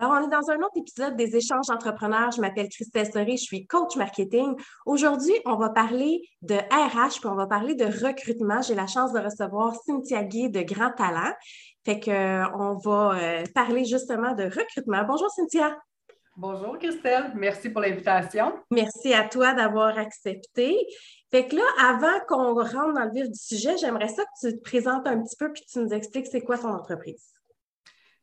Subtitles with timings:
[0.00, 2.30] Alors, on est dans un autre épisode des échanges entrepreneurs.
[2.30, 4.54] Je m'appelle Christelle Soré, je suis coach marketing.
[4.86, 8.62] Aujourd'hui, on va parler de RH, puis on va parler de recrutement.
[8.62, 11.32] J'ai la chance de recevoir Cynthia Guy de Grand Talent.
[11.84, 15.02] Fait qu'on euh, va euh, parler justement de recrutement.
[15.02, 15.76] Bonjour Cynthia.
[16.36, 18.52] Bonjour Christelle, merci pour l'invitation.
[18.70, 20.76] Merci à toi d'avoir accepté.
[21.32, 24.56] Fait que là, avant qu'on rentre dans le vif du sujet, j'aimerais ça que tu
[24.56, 27.37] te présentes un petit peu puis que tu nous expliques c'est quoi ton entreprise.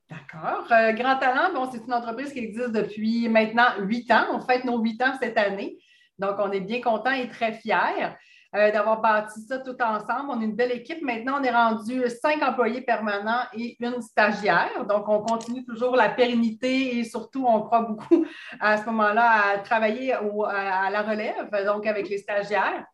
[0.09, 0.67] D'accord.
[0.71, 4.25] Euh, Grand Talent, c'est une entreprise qui existe depuis maintenant huit ans.
[4.33, 5.77] On fête nos huit ans cette année.
[6.19, 8.13] Donc, on est bien content et très fiers
[8.55, 10.29] euh, d'avoir bâti ça tout ensemble.
[10.29, 11.01] On est une belle équipe.
[11.01, 14.85] Maintenant, on est rendu cinq employés permanents et une stagiaire.
[14.87, 18.25] Donc, on continue toujours la pérennité et surtout, on croit beaucoup
[18.59, 22.85] à ce moment-là à travailler à, la relève, donc avec les stagiaires.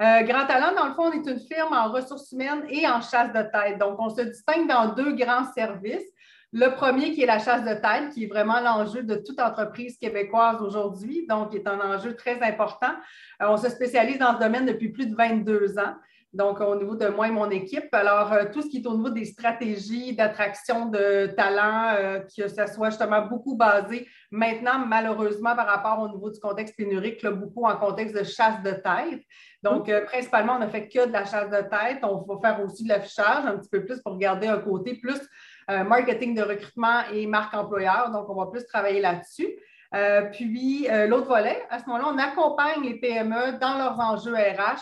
[0.00, 3.02] Euh, Grand Talent, dans le fond, on est une firme en ressources humaines et en
[3.02, 3.78] chasse de tête.
[3.78, 6.08] Donc, on se distingue dans deux grands services.
[6.52, 9.96] Le premier qui est la chasse de tête, qui est vraiment l'enjeu de toute entreprise
[9.96, 12.90] québécoise aujourd'hui, donc est un enjeu très important.
[13.40, 15.94] Euh, on se spécialise dans ce domaine depuis plus de 22 ans.
[16.32, 17.92] Donc, au niveau de moi et mon équipe.
[17.92, 22.48] Alors, euh, tout ce qui est au niveau des stratégies d'attraction de talents, euh, que
[22.48, 27.64] ce soit justement beaucoup basé maintenant, malheureusement, par rapport au niveau du contexte pénurique, beaucoup
[27.64, 29.22] en contexte de chasse de tête.
[29.62, 31.98] Donc, principalement, on ne fait que de la chasse de tête.
[32.02, 35.20] On va faire aussi de l'affichage un petit peu plus pour garder un côté plus
[35.70, 38.10] euh, marketing de recrutement et marque employeur.
[38.10, 39.48] Donc, on va plus travailler là-dessus.
[39.94, 44.34] Euh, puis, euh, l'autre volet, à ce moment-là, on accompagne les PME dans leurs enjeux
[44.34, 44.80] RH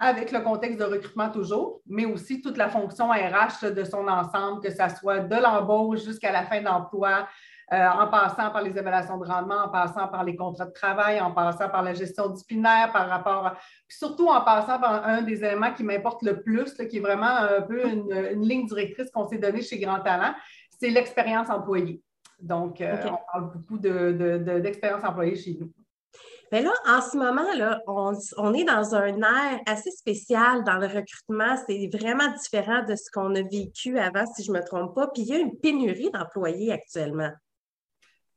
[0.00, 4.60] avec le contexte de recrutement toujours, mais aussi toute la fonction RH de son ensemble,
[4.60, 7.28] que ce soit de l'embauche jusqu'à la fin d'emploi,
[7.72, 11.20] euh, en passant par les évaluations de rendement, en passant par les contrats de travail,
[11.20, 13.50] en passant par la gestion disciplinaire, par rapport à,
[13.86, 17.26] puis surtout en passant par un des éléments qui m'importe le plus, qui est vraiment
[17.26, 20.34] un peu une, ligne directrice qu'on s'est donnée chez Grand Talent,
[20.80, 22.02] c'est l'expérience employée.
[22.40, 25.70] Donc, euh, on parle beaucoup d'expérience employée chez nous.
[26.50, 30.78] Mais là, en ce moment, là, on, on, est dans un air assez spécial dans
[30.78, 31.56] le recrutement.
[31.68, 35.06] C'est vraiment différent de ce qu'on a vécu avant, si je ne me trompe pas.
[35.14, 37.30] Puis il y a une pénurie d'employés actuellement.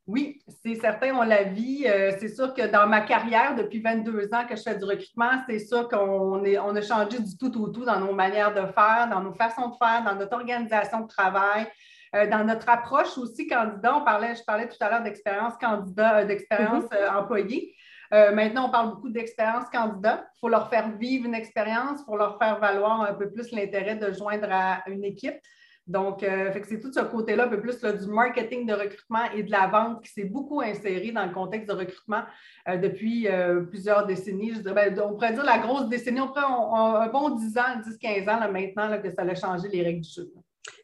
[0.06, 1.86] Oui, c'est certain, on la vit.
[1.88, 5.32] Euh, c'est sûr que dans ma carrière, depuis 22 ans que je fais du recrutement,
[5.48, 9.08] c'est sûr qu'on on a changé du tout au tout dans nos manières de faire,
[9.10, 11.68] dans nos façons de faire, dans notre organisation de travail,
[12.16, 13.96] euh, dans notre approche aussi candidat.
[13.96, 17.18] On parlait, je parlais tout à l'heure d'expérience candidat, euh, d'expérience mm-hmm.
[17.18, 17.74] employée.
[18.12, 20.26] maintenant, on parle beaucoup d'expérience candidat.
[20.36, 23.52] Il faut leur faire vivre une expérience, il faut leur faire valoir un peu plus
[23.52, 25.40] l'intérêt de joindre à une équipe.
[25.86, 29.52] Donc, euh, c'est tout ce côté-là, un peu plus du marketing de recrutement et de
[29.52, 32.24] la vente qui s'est beaucoup inséré dans le contexte de recrutement
[32.70, 34.54] euh, depuis euh, plusieurs décennies.
[34.62, 38.52] Ben, on pourrait dire la grosse décennie, on pourrait un bon 10 ans, 10-15 ans
[38.52, 40.32] maintenant que ça a changé les règles du jeu.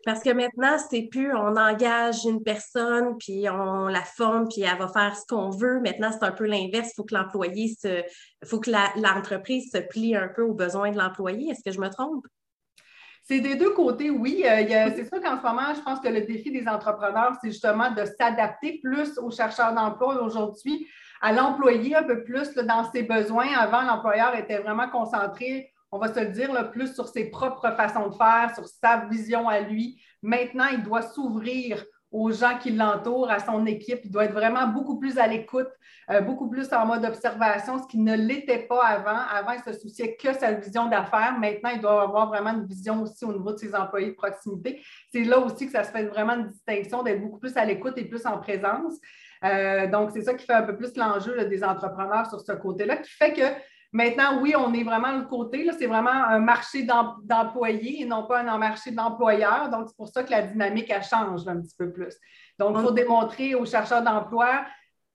[0.04, 4.78] Parce que maintenant, c'est plus on engage une personne, puis on la forme, puis elle
[4.78, 5.80] va faire ce qu'on veut.
[5.80, 6.90] Maintenant, c'est un peu l'inverse.
[6.92, 8.04] Il faut que l'employé se.
[8.46, 11.52] faut que l'entreprise se plie un peu aux besoins de l'employé.
[11.52, 12.26] Est-ce que je me trompe?
[13.30, 14.44] C'est des deux côtés, oui.
[14.44, 17.92] Euh, c'est sûr qu'en ce moment, je pense que le défi des entrepreneurs, c'est justement
[17.92, 20.88] de s'adapter plus aux chercheurs d'emploi aujourd'hui,
[21.22, 23.54] à l'employé un peu plus dans ses besoins.
[23.56, 28.08] Avant, l'employeur était vraiment concentré, on va se le dire, plus sur ses propres façons
[28.08, 30.02] de faire, sur sa vision à lui.
[30.24, 34.00] Maintenant, il doit s'ouvrir aux gens qui l'entourent, à son équipe.
[34.04, 35.70] Il doit être vraiment beaucoup plus à l'écoute,
[36.10, 39.20] euh, beaucoup plus en mode observation, ce qui ne l'était pas avant.
[39.32, 41.38] Avant, il se souciait que sa vision d'affaires.
[41.40, 44.82] Maintenant, il doit avoir vraiment une vision aussi au niveau de ses employés de proximité.
[45.12, 47.94] C'est là aussi que ça se fait vraiment une distinction d'être beaucoup plus à l'écoute
[47.98, 48.96] et plus en présence.
[49.44, 52.98] Euh, donc, c'est ça qui fait un peu plus l'enjeu des entrepreneurs sur ce côté-là,
[52.98, 53.44] qui fait que
[53.92, 55.68] Maintenant, oui, on est vraiment de côté.
[55.78, 59.70] C'est vraiment un marché d'employés et non pas un marché d'employeurs.
[59.70, 62.16] Donc, c'est pour ça que la dynamique, elle change un petit peu plus.
[62.60, 64.66] Donc, il faut démontrer aux chercheurs d'emploi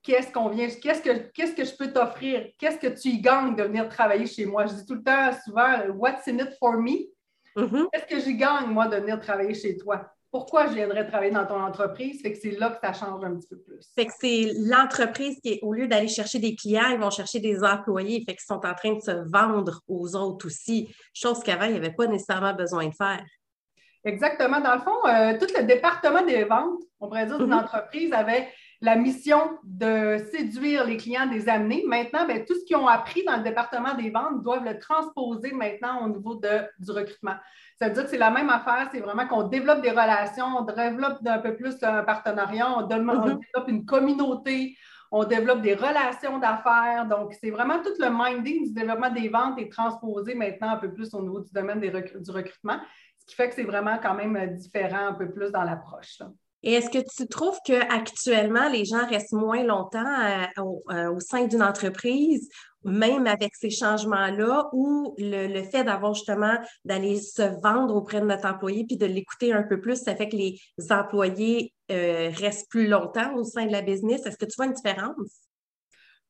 [0.05, 3.55] qu'est-ce qu'on vient, qu'est-ce que, qu'est-ce que je peux t'offrir, qu'est-ce que tu y gagnes
[3.55, 4.67] de venir travailler chez moi?
[4.67, 7.07] Je dis tout le temps, souvent, what's in it for me?
[7.55, 7.87] Mm-hmm.
[7.91, 10.05] Qu'est-ce que j'y gagne, moi, de venir travailler chez toi?
[10.35, 12.21] Pourquoi je viendrais travailler dans ton entreprise?
[12.21, 13.89] Fait que c'est là que ça change un petit peu plus.
[13.95, 17.63] Fait que c'est l'entreprise qui, au lieu d'aller chercher des clients, ils vont chercher des
[17.63, 18.21] employés.
[18.27, 21.77] Fait qu'ils sont en train de se vendre aux autres aussi, chose qu'avant, il n'y
[21.77, 23.23] avait pas nécessairement besoin de faire.
[24.03, 24.59] Exactement.
[24.59, 27.63] Dans le fond, euh, tout le département des ventes, on pourrait dire, d'une mm-hmm.
[27.63, 28.49] entreprise avait
[28.81, 31.85] la mission de séduire les clients, des amener.
[31.87, 35.53] Maintenant, bien, tout ce qu'ils ont appris dans le département des ventes doivent le transposer
[35.53, 37.35] maintenant au niveau de, du recrutement.
[37.77, 40.61] Ça veut dire que c'est la même affaire, c'est vraiment qu'on développe des relations, on
[40.63, 43.39] développe un peu plus un partenariat, on, mm-hmm.
[43.39, 44.77] développe une communauté,
[45.11, 47.05] on développe des relations d'affaires.
[47.05, 50.93] Donc, c'est vraiment tout le minding du développement des ventes est transposé maintenant un peu
[50.93, 52.79] plus au niveau du domaine du recrutement,
[53.17, 56.19] ce qui fait que c'est vraiment quand même différent un peu plus dans l'approche.
[56.65, 61.61] Et est-ce que tu trouves qu'actuellement, les gens restent moins longtemps euh, au, sein d'une
[61.61, 62.49] entreprise,
[62.85, 66.55] même avec ces changements-là, ou le, fait d'avoir justement
[66.85, 70.29] d'aller se vendre auprès de notre employé puis de l'écouter un peu plus, ça fait
[70.29, 70.59] que les
[70.89, 74.25] employés restent plus longtemps au sein de la business?
[74.25, 75.45] Est-ce que tu vois une différence?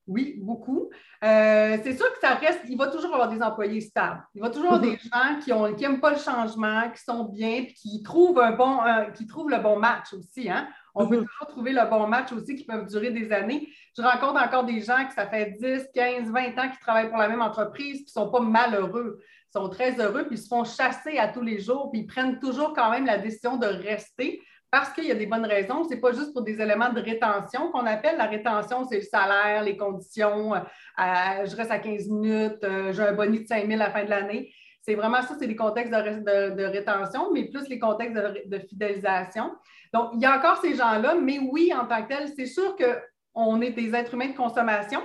[0.07, 0.89] Oui, beaucoup.
[1.23, 4.23] Euh, c'est sûr que ça reste, il va toujours avoir des employés stables.
[4.35, 7.73] Il va toujours avoir des gens qui n'aiment pas le changement, qui sont bien, puis
[7.73, 8.79] qui trouvent un bon,
[9.15, 10.49] qui trouvent le bon match aussi.
[10.49, 10.67] Hein?
[10.95, 11.25] On peut mhm.
[11.25, 13.67] toujours trouver le bon match aussi qui peuvent durer des années.
[13.97, 17.17] Je rencontre encore des gens qui, ça fait 10, 15, 20 ans qui travaillent pour
[17.17, 19.19] la même entreprise, puis ne sont pas malheureux.
[19.21, 22.07] Ils sont très heureux, puis ils se font chasser à tous les jours, puis ils
[22.07, 25.85] prennent toujours quand même la décision de rester parce qu'il y a des bonnes raisons.
[25.85, 28.17] Ce n'est pas juste pour des éléments de rétention qu'on appelle.
[28.17, 30.53] La rétention, c'est le salaire, les conditions.
[30.53, 30.59] Euh,
[30.97, 34.03] je reste à 15 minutes, euh, j'ai un bonus de 5 000 à la fin
[34.03, 34.51] de l'année.
[34.85, 39.51] C'est vraiment ça, c'est les contextes de, rétention, mais plus les contextes de, fidélisation.
[39.91, 42.75] Donc, il y a encore ces gens-là, mais oui, en tant que tel, c'est sûr
[42.75, 45.01] qu'on est des êtres humains de consommation.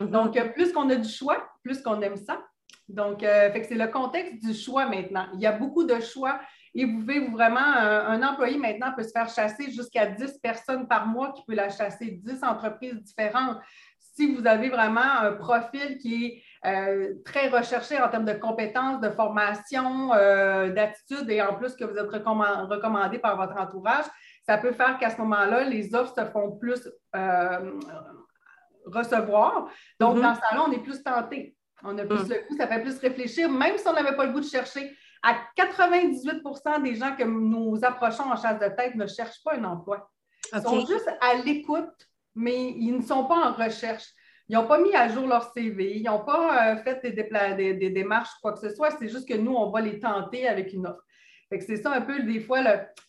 [0.00, 0.10] Mm-hmm.
[0.10, 2.42] Donc, plus qu'on a du choix, plus qu'on aime ça.
[2.88, 5.26] Donc, euh, c'est le contexte du choix maintenant.
[5.34, 6.38] Il y a beaucoup de choix
[6.74, 11.06] et vous pouvez vraiment, un, employé maintenant peut se faire chasser jusqu'à 10 personnes par
[11.06, 13.58] mois qui peut la chasser, 10 entreprises différentes.
[13.98, 19.00] Si vous avez vraiment un profil qui est euh, très recherché en termes de compétences,
[19.00, 24.04] de formation, euh, d'attitude et en plus que vous êtes recommandé par votre entourage,
[24.46, 27.80] ça peut faire qu'à ce moment-là, les offres se font plus euh,
[28.86, 29.68] recevoir.
[29.98, 30.22] Donc, mm-hmm.
[30.22, 31.56] dans ce temps-là, on est plus tenté.
[31.82, 32.28] On a plus mm.
[32.28, 34.96] le goût, ça fait plus réfléchir, même si on n'avait pas le goût de chercher
[35.22, 39.64] à 98% des gens que nous approchons en chasse de tête ne cherchent pas un
[39.64, 40.10] emploi.
[40.52, 44.06] Ils sont juste à l'écoute, mais ils ne sont pas en recherche.
[44.52, 47.90] Ils n'ont pas mis à jour leur CV, ils n'ont pas euh, fait des, des,
[47.90, 48.90] démarches, quoi que ce soit.
[48.90, 51.02] C'est juste que nous, on va les tenter avec une offre.
[51.50, 52.60] C'est ça un peu, des fois,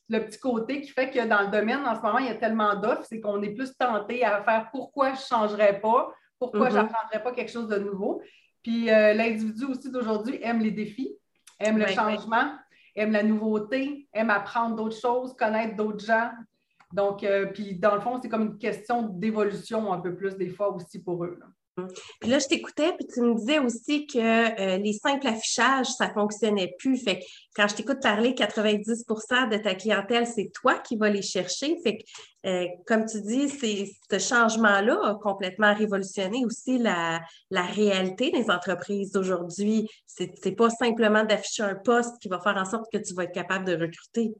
[0.09, 2.35] le, petit côté qui fait que dans le domaine, en ce moment, il y a
[2.35, 6.69] tellement d'offres, c'est qu'on est plus tenté à faire pourquoi je ne changerais pas, pourquoi
[6.69, 6.81] je mm-hmm.
[6.83, 8.21] n'apprendrais pas quelque chose de nouveau.
[8.63, 11.17] Puis euh, l'individu aussi d'aujourd'hui aime les défis
[11.59, 12.53] aime le changement,
[12.95, 16.31] aime la nouveauté, aime apprendre d'autres choses, connaître d'autres gens.
[16.93, 20.49] Donc, euh, puis dans le fond, c'est comme une question d'évolution un peu plus des
[20.49, 21.39] fois aussi pour eux.
[22.21, 26.09] Puis là, je t'écoutais, puis tu me disais aussi que euh, les simples affichages, ça
[26.09, 27.03] ne fonctionnait plus.
[27.03, 27.23] Fait que
[27.55, 31.75] quand je t'écoute parler, 90% de ta clientèle, c'est toi qui vas les chercher.
[31.83, 32.03] Fait que,
[32.47, 39.89] euh, comme tu dis, ce changement-là a complètement révolutionné aussi la, réalité des entreprises d'aujourd'hui.
[40.05, 43.23] Ce n'est pas simplement d'afficher un poste qui va faire en sorte que tu vas
[43.23, 44.35] être capable de recruter.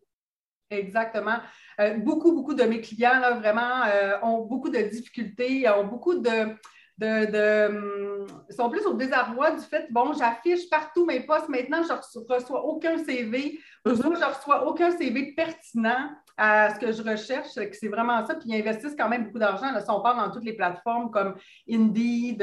[0.69, 1.37] Exactement.
[1.79, 3.83] Euh, beaucoup, beaucoup de mes clients, là, vraiment,
[4.21, 6.55] ont beaucoup de difficultés, ont beaucoup de
[7.01, 12.33] hum, sont plus au désarroi du fait, bon, j'affiche partout mes postes, maintenant, je ne
[12.33, 17.87] reçois aucun CV, je ne reçois aucun CV pertinent à ce que je recherche, c'est
[17.87, 18.35] vraiment ça.
[18.35, 19.71] Puis ils investissent quand même beaucoup d'argent.
[19.71, 21.35] Là, si on parle dans toutes les plateformes comme
[21.69, 22.41] Indeed,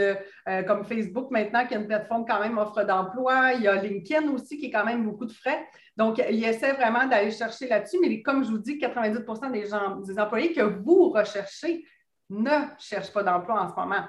[0.49, 3.55] euh, comme Facebook maintenant, qui est une plateforme quand même offre d'emploi.
[3.55, 5.67] Il y a LinkedIn aussi qui est quand même beaucoup de frais.
[5.97, 7.99] Donc, ils essaient vraiment d'aller chercher là-dessus.
[8.01, 11.85] Mais comme je vous dis, 90 des, gens, des employés que vous recherchez
[12.29, 14.05] ne cherchent pas d'emploi en ce moment.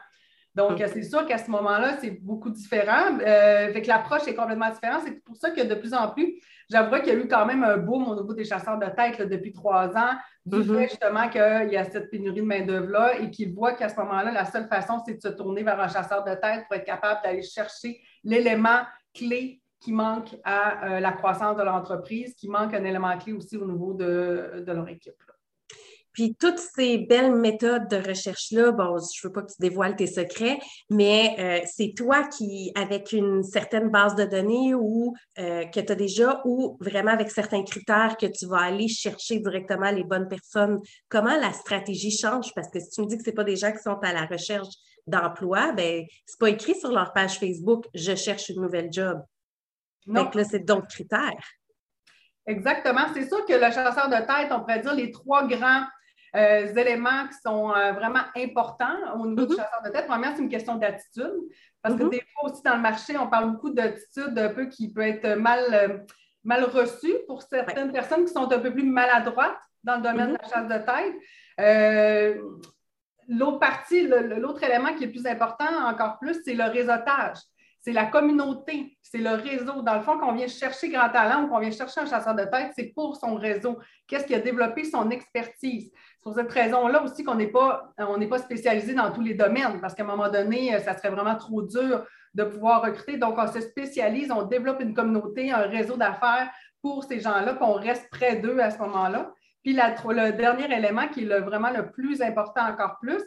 [0.53, 3.17] Donc, c'est sûr qu'à ce moment-là, c'est beaucoup différent.
[3.21, 5.01] Euh, fait que l'approche est complètement différente.
[5.05, 7.63] C'est pour ça que de plus en plus, j'avoue qu'il y a eu quand même
[7.63, 10.11] un boom au niveau des chasseurs de tête depuis trois ans,
[10.45, 10.77] du mm-hmm.
[10.77, 14.31] fait justement qu'il y a cette pénurie de main-d'œuvre-là et qu'ils voient qu'à ce moment-là,
[14.31, 17.21] la seule façon, c'est de se tourner vers un chasseur de tête pour être capable
[17.23, 18.81] d'aller chercher l'élément
[19.13, 23.57] clé qui manque à euh, la croissance de l'entreprise, qui manque un élément clé aussi
[23.57, 25.15] au niveau de, de leur équipe.
[26.13, 29.95] Puis toutes ces belles méthodes de recherche-là, bon, je ne veux pas que tu dévoiles
[29.95, 35.65] tes secrets, mais euh, c'est toi qui, avec une certaine base de données ou euh,
[35.65, 39.91] que tu as déjà, ou vraiment avec certains critères que tu vas aller chercher directement
[39.91, 40.79] les bonnes personnes.
[41.09, 42.53] Comment la stratégie change?
[42.55, 44.25] Parce que si tu me dis que ce pas des gens qui sont à la
[44.25, 44.73] recherche
[45.07, 49.21] d'emploi, ben c'est pas écrit sur leur page Facebook je cherche une nouvelle job.
[50.07, 51.43] Donc là, c'est d'autres critères.
[52.47, 53.07] Exactement.
[53.13, 55.85] C'est sûr que le chasseur de tête, on pourrait dire les trois grands
[56.35, 59.57] euh, éléments qui sont euh, vraiment importants au niveau du mm-hmm.
[59.57, 60.07] chasseur de tête.
[60.07, 61.33] Premièrement, c'est une question d'attitude.
[61.81, 62.09] Parce que mm-hmm.
[62.09, 65.35] des fois aussi dans le marché, on parle beaucoup d'attitude un peu qui peut être
[65.37, 65.97] mal, euh,
[66.43, 70.33] mal reçue pour certaines personnes qui sont un peu plus maladroites dans le domaine de
[70.33, 70.53] la mm-hmm.
[70.53, 70.67] chasse
[71.57, 72.41] de tête.
[73.27, 77.39] l'autre partie, l'autre élément qui est plus important encore plus, c'est le réseautage
[77.83, 79.81] c'est la communauté, c'est le réseau.
[79.81, 82.43] Dans le fond, qu'on vient chercher grand talent ou qu'on vient chercher un chasseur de
[82.43, 83.79] tête, c'est pour son réseau.
[84.07, 85.91] Qu'est-ce qui a développé son expertise?
[85.91, 89.81] C'est pour cette raison-là aussi qu'on n'est pas, on pas spécialisé dans tous les domaines,
[89.81, 93.17] parce qu'à un moment donné, ça serait vraiment trop dur de pouvoir recruter.
[93.17, 96.49] Donc, on se spécialise, on développe une communauté, un réseau d'affaires
[96.81, 99.33] pour ces gens-là, puis on reste près d'eux à ce moment-là.
[99.63, 103.21] Puis le dernier élément qui est vraiment le plus important encore plus,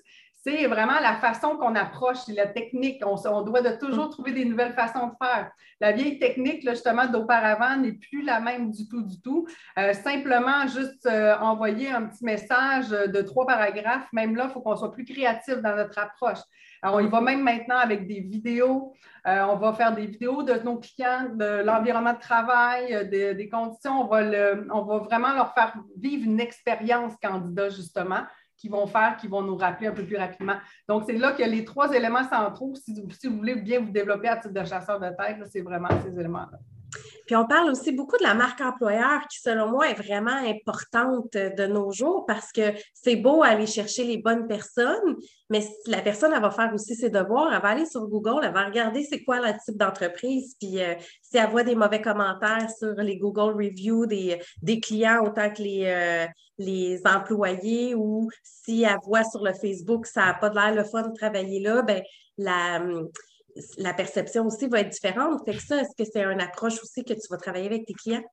[0.46, 3.02] c'est vraiment la façon qu'on approche, la technique.
[3.06, 5.50] On, doit de toujours trouver des nouvelles façons de faire.
[5.80, 9.46] La vieille technique, justement, d'auparavant n'est plus la même du tout, du tout.
[9.78, 14.60] Euh, simplement, juste euh, envoyer un petit message de trois paragraphes, même là, il faut
[14.60, 16.40] qu'on soit plus créatif dans notre approche.
[16.82, 18.92] Alors, on y va même maintenant avec des vidéos.
[19.26, 24.02] Euh, on va faire des vidéos de nos clients, de l'environnement de travail, des conditions.
[24.02, 28.24] On va vraiment leur faire vivre une expérience candidat, justement
[28.64, 30.56] qui vont faire, qui vont nous rappeler un peu plus rapidement.
[30.88, 34.28] Donc, c'est là que les trois éléments centraux, si, si vous voulez bien vous développer
[34.28, 36.58] à titre de chasseur de tête, c'est vraiment ces éléments-là.
[37.26, 41.32] Puis on parle aussi beaucoup de la marque employeur qui, selon moi, est vraiment importante
[41.32, 45.16] de nos jours parce que c'est beau aller chercher les bonnes personnes,
[45.50, 48.52] mais la personne, elle va faire aussi ses devoirs, elle va aller sur Google, elle
[48.52, 52.68] va regarder c'est quoi le type d'entreprise, puis euh, si elle voit des mauvais commentaires
[52.78, 56.26] sur les Google Reviews des, des clients autant que les, euh,
[56.58, 61.02] les employés ou si elle voit sur le Facebook ça n'a pas l'air le fun
[61.02, 62.02] de travailler là, ben
[62.38, 62.80] la
[63.78, 65.40] la perception aussi va être différente.
[65.44, 67.94] Fait que ça, est-ce que c'est une approche aussi que tu vas travailler avec tes
[67.94, 68.24] clients?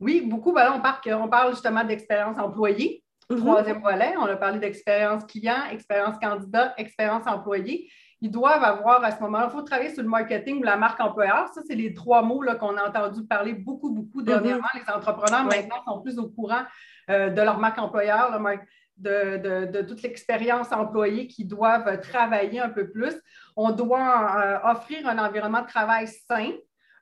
[0.00, 0.52] Oui, beaucoup.
[0.52, 3.02] Ben on, parle, on parle justement d'expérience employée.
[3.30, 3.38] Mm-hmm.
[3.38, 7.90] Troisième volet, on a parlé d'expérience client, expérience candidat, expérience employé.
[8.20, 11.00] Ils doivent avoir à ce moment-là, il faut travailler sur le marketing ou la marque
[11.00, 11.48] employeur.
[11.54, 14.66] Ça, c'est les trois mots qu'on a entendu parler beaucoup, beaucoup dernièrement.
[14.74, 14.86] Mm-hmm.
[14.86, 16.62] Les entrepreneurs maintenant sont plus au courant
[17.10, 18.40] euh, de leur marque employeur,
[18.96, 23.14] de, toute l'expérience employée qui doivent travailler un peu plus.
[23.60, 26.52] On doit euh, offrir un environnement de travail sain,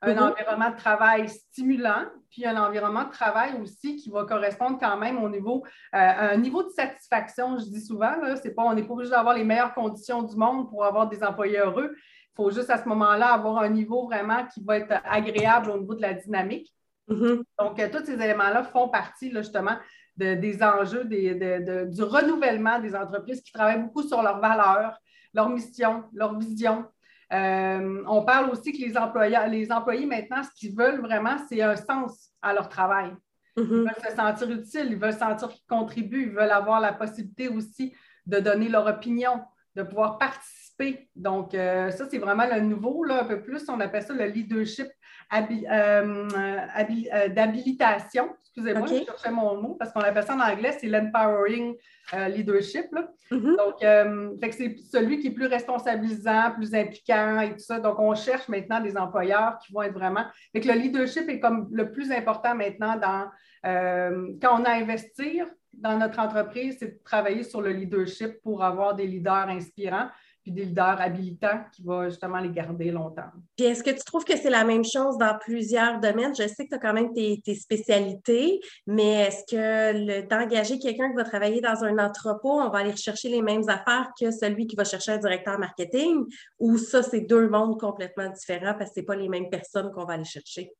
[0.01, 0.31] un mm-hmm.
[0.31, 5.23] environnement de travail stimulant, puis un environnement de travail aussi qui va correspondre quand même
[5.23, 7.59] au niveau, euh, un niveau de satisfaction.
[7.59, 8.11] Je dis souvent,
[8.41, 11.23] c'est pas, on n'est pas obligé d'avoir les meilleures conditions du monde pour avoir des
[11.23, 11.95] employés heureux.
[11.95, 15.77] Il faut juste à ce moment-là avoir un niveau vraiment qui va être agréable au
[15.77, 16.73] niveau de la dynamique.
[17.07, 17.43] Mm-hmm.
[17.59, 19.77] Donc, euh, tous ces éléments-là font partie justement
[20.15, 24.97] des enjeux du renouvellement des entreprises qui travaillent beaucoup sur leurs valeurs,
[25.33, 26.85] leur mission, leur vision.
[27.33, 31.61] Euh, on parle aussi que les, employés, les employés maintenant, ce qu'ils veulent vraiment, c'est
[31.61, 33.13] un sens à leur travail.
[33.57, 33.69] Ils mm-hmm.
[33.69, 37.93] veulent se sentir utiles, ils veulent sentir qu'ils contribuent, ils veulent avoir la possibilité aussi
[38.25, 39.41] de donner leur opinion,
[39.75, 40.66] de pouvoir participer.
[41.15, 43.67] Donc, euh, ça, c'est vraiment le nouveau, là, un peu plus.
[43.69, 44.87] On appelle ça le leadership
[45.33, 48.29] euh, euh, d'habilitation.
[48.43, 51.75] Excusez-moi, je cherchais mon mot parce qu'on appelle ça en anglais, c'est l'empowering
[52.13, 52.85] euh, leadership.
[53.31, 53.57] Mm-hmm.
[53.57, 57.79] Donc, c'est celui qui est plus responsabilisant, plus impliquant et tout ça.
[57.79, 60.25] Donc, on cherche maintenant des employeurs qui vont être vraiment.
[60.53, 63.29] Fait que le leadership est comme le plus important maintenant dans
[63.63, 68.63] quand on a à investir dans notre entreprise, c'est de travailler sur le leadership pour
[68.63, 70.07] avoir des leaders inspirants
[70.47, 73.29] puis des leaders habilitants qui vont justement les garder longtemps.
[73.57, 76.33] Puis est-ce que tu trouves que c'est la même chose dans plusieurs domaines?
[76.33, 81.15] Je sais que tu as quand même tes, spécialités, mais est-ce que d'engager quelqu'un qui
[81.15, 84.77] va travailler dans un entrepôt, on va aller chercher les mêmes affaires que celui qui
[84.77, 86.23] va chercher un directeur marketing?
[86.59, 90.05] Ou ça, c'est deux mondes complètement différents parce que ce pas les mêmes personnes qu'on
[90.05, 90.71] va aller chercher?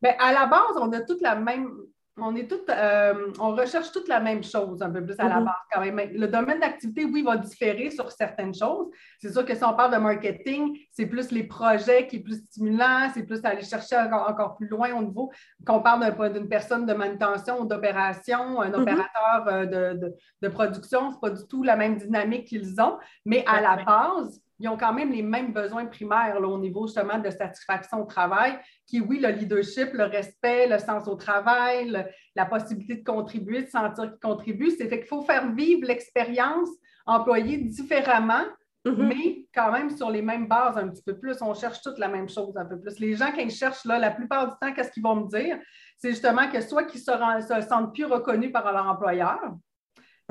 [0.00, 1.72] Bien, à la base, on a toute la même
[2.16, 5.36] on est toutes, euh, on recherche toute la même chose un peu plus à la
[5.36, 5.44] mm-hmm.
[5.44, 6.10] base quand même.
[6.12, 8.88] Le domaine d'activité, oui, va différer sur certaines choses.
[9.18, 12.44] C'est sûr que si on parle de marketing, c'est plus les projets qui est plus
[12.44, 15.30] stimulant, c'est plus aller chercher encore, plus loin au niveau
[15.66, 18.80] qu'on parle d'une personne de manutention ou d'opération, un mm-hmm.
[18.80, 23.44] opérateur euh, de, de, production, c'est pas du tout la même dynamique qu'ils ont, mais
[23.46, 27.30] à la base, ils ont quand même les mêmes besoins primaires au niveau justement de
[27.30, 32.96] satisfaction au travail, qui, oui, le leadership, le respect, le sens au travail, la possibilité
[32.96, 34.70] de contribuer, de sentir qu'ils contribuent.
[34.70, 36.68] C'est fait qu'il faut faire vivre l'expérience
[37.06, 38.44] employée différemment,
[38.84, 39.06] mm-hmm.
[39.06, 41.40] mais quand même sur les mêmes bases un petit peu plus.
[41.40, 42.98] On cherche toutes la même chose un peu plus.
[43.00, 45.58] Les gens, quand ils cherchent là, la plupart du temps, qu'est-ce qu'ils vont me dire?
[45.96, 49.40] C'est justement que soit qu'ils se, se sentent plus reconnus par leur employeur,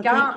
[0.04, 0.36] quand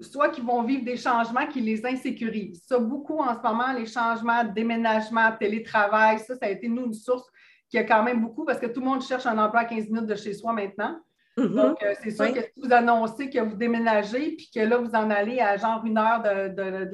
[0.00, 2.62] soit qu'ils vont vivre des changements qui les insécurisent.
[2.66, 6.94] Ça, beaucoup en ce moment, les changements, déménagement, télétravail, ça, ça a été, nous, une
[6.94, 7.26] source
[7.68, 9.88] qui a quand même beaucoup parce que tout le monde cherche un emploi à 15
[9.88, 10.98] minutes de chez soi maintenant.
[11.36, 11.54] Mm-hmm.
[11.54, 14.90] Donc, euh, c'est sûr que si vous annoncez que vous déménagez puis que là, vous
[14.90, 16.90] en allez à genre une heure de,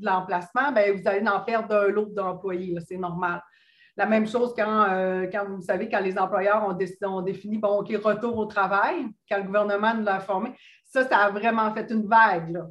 [0.00, 2.76] l'emplacement, bien, vous allez en perdre un lot d'employés.
[2.86, 3.42] C'est normal.
[3.96, 7.58] La même chose quand, euh, quand, vous savez, quand les employeurs ont, décidé, ont défini,
[7.58, 10.52] bon, OK, retour au travail, quand le gouvernement nous l'a informé
[10.88, 12.50] ça, ça a vraiment fait une vague.
[12.50, 12.66] Là.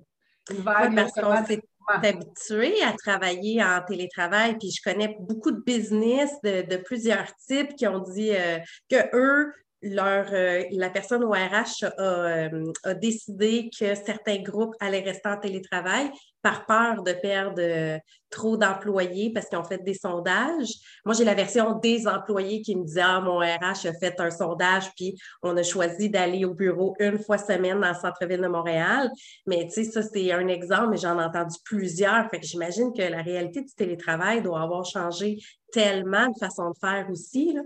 [0.52, 0.96] Une vague.
[0.96, 6.78] parce qu'on s'est habitué à travailler en télétravail, puis je connais beaucoup de business de,
[6.78, 8.60] plusieurs types qui ont dit euh,
[8.90, 15.04] que eux, leur, euh, la personne au RH euh, a, décidé que certains groupes allaient
[15.04, 16.10] rester en télétravail
[16.42, 20.74] par peur de perdre euh, trop d'employés parce qu'ils ont fait des sondages.
[21.06, 24.32] Moi, j'ai la version des employés qui me disait Ah, mon RH a fait un
[24.32, 28.48] sondage, puis on a choisi d'aller au bureau une fois semaine dans le centre-ville de
[28.48, 29.10] Montréal.
[29.46, 32.30] Mais tu sais, ça, c'est un exemple, mais j'en ai entendu plusieurs.
[32.30, 35.38] Fait que j'imagine que la réalité du télétravail doit avoir changé
[35.72, 37.54] tellement de façon de faire aussi.
[37.54, 37.62] Là.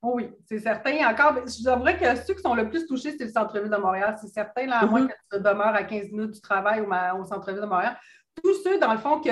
[0.00, 1.08] Oh oui, c'est certain.
[1.08, 3.76] Encore, je vous avouerais que ceux qui sont le plus touchés, c'est le centre-ville de
[3.76, 4.16] Montréal.
[4.20, 5.08] C'est certain, là, à moins mm-hmm.
[5.08, 7.98] que tu demeures à 15 minutes du travail au, centre-ville de Montréal.
[8.42, 9.30] Tous ceux, dans le fond, que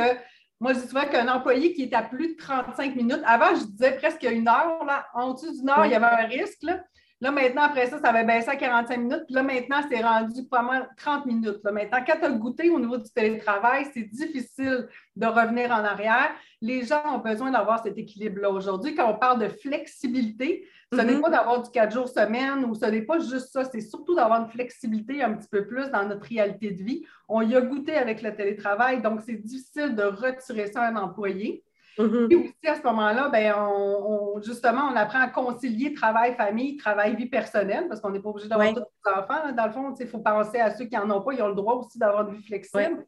[0.58, 3.64] moi, je dis souvent qu'un employé qui est à plus de 35 minutes, avant, je
[3.64, 6.62] disais presque une heure, là, en dessous d'une heure, il y avait un risque.
[6.62, 6.82] Là.
[7.22, 9.22] Là, maintenant, après ça, ça avait baissé à 45 minutes.
[9.26, 11.60] Puis là, maintenant, c'est rendu pas mal 30 minutes.
[11.64, 11.72] Là.
[11.72, 16.30] Maintenant, quand tu as goûté au niveau du télétravail, c'est difficile de revenir en arrière.
[16.60, 18.50] Les gens ont besoin d'avoir cet équilibre-là.
[18.50, 21.20] Aujourd'hui, quand on parle de flexibilité, ce n'est mm-hmm.
[21.22, 24.42] pas d'avoir du 4 jours semaine ou ce n'est pas juste ça, c'est surtout d'avoir
[24.42, 27.04] une flexibilité un petit peu plus dans notre réalité de vie.
[27.28, 30.96] On y a goûté avec le télétravail, donc c'est difficile de retirer ça à un
[30.96, 31.64] employé.
[31.98, 32.28] Mm-hmm.
[32.28, 37.88] Puis aussi, à ce moment-là, ben, on, justement, on apprend à concilier travail-famille, travail-vie personnelle,
[37.88, 39.52] parce qu'on n'est pas obligé d'avoir tous les enfants.
[39.52, 41.54] Dans le fond, il faut penser à ceux qui n'en ont pas, ils ont le
[41.54, 43.06] droit aussi d'avoir une vie flexible.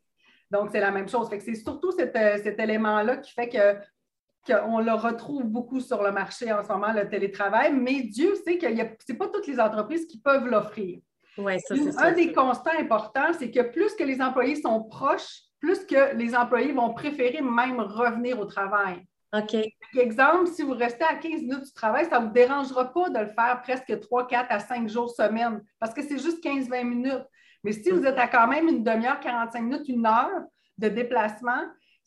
[0.51, 1.29] Donc, c'est la même chose.
[1.31, 3.77] c'est surtout euh, cet, élément-là qui fait que
[4.47, 8.57] qu'on le retrouve beaucoup sur le marché en ce moment, le télétravail, mais Dieu sait
[8.57, 11.01] que ce n'est pas toutes les entreprises qui peuvent l'offrir.
[11.37, 15.85] Ouais, ça, Un des constants importants, c'est que plus que les employés sont proches plus
[15.85, 19.07] que les employés vont préférer même revenir au travail.
[19.35, 19.57] OK.
[19.99, 23.19] Exemple, si vous restez à 15 minutes du travail, ça ne vous dérangera pas de
[23.19, 27.25] le faire presque 3, 4 à 5 jours semaine parce que c'est juste 15-20 minutes.
[27.65, 30.45] Mais si vous êtes à quand même une demi-heure, 45 minutes, une heure
[30.79, 31.63] de déplacement,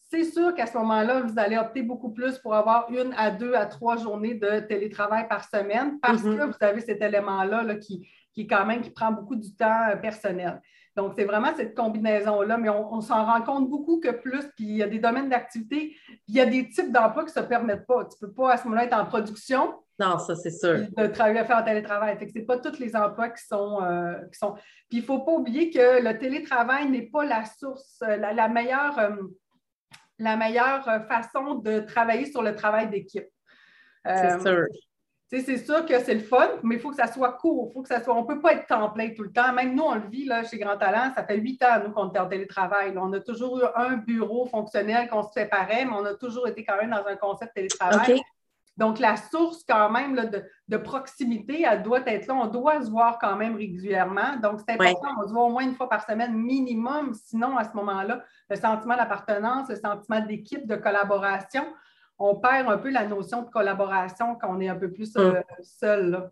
[0.09, 3.53] c'est sûr qu'à ce moment-là, vous allez opter beaucoup plus pour avoir une à deux
[3.53, 6.37] à trois journées de télétravail par semaine parce mm-hmm.
[6.37, 9.89] que vous avez cet élément-là là, qui, qui, quand même, qui prend beaucoup du temps
[9.89, 10.61] euh, personnel.
[10.95, 14.77] Donc, c'est vraiment cette combinaison-là, mais on, s'en rend compte beaucoup que plus, puis il
[14.77, 15.95] y a des domaines d'activité,
[16.27, 18.05] il y a des types d'emplois qui ne se permettent pas.
[18.05, 19.73] Tu ne peux pas à ce moment-là être en production.
[19.99, 20.87] Non, ça, c'est sûr.
[20.97, 22.17] De travailler à faire en télétravail.
[22.19, 23.81] ce n'est pas tous les emplois qui sont.
[23.83, 24.53] Euh, qui sont...
[24.89, 28.47] Puis il ne faut pas oublier que le télétravail n'est pas la source, euh, la,
[28.49, 29.15] meilleure, euh,
[30.19, 33.29] la meilleure façon de travailler sur le travail d'équipe.
[34.05, 34.65] c'est sûr
[35.39, 37.71] c'est sûr que c'est le fun, mais il faut que ça soit court.
[37.73, 39.53] Faut que ça soit, on ne peut pas être temps plein tout le temps.
[39.53, 42.11] Même nous, on le vit là, chez Grand Talent, ça fait huit ans, nous, qu'on
[42.11, 42.93] est en télétravail.
[42.97, 46.65] on a toujours eu un bureau fonctionnel qu'on se séparait, mais on a toujours été
[46.65, 48.21] quand même dans un concept télétravail.
[48.77, 50.31] Donc, la source quand même
[50.67, 52.33] de, proximité, elle doit être là.
[52.33, 54.37] On doit se voir quand même régulièrement.
[54.41, 55.09] Donc, c'est important.
[55.21, 57.13] On se voit au moins une fois par semaine minimum.
[57.13, 61.65] Sinon, à ce moment-là, le sentiment d'appartenance, le sentiment d'équipe, de collaboration,
[62.21, 65.31] on perd un peu la notion de collaboration quand on est un peu plus euh,
[65.31, 65.43] hum.
[65.63, 66.29] seul.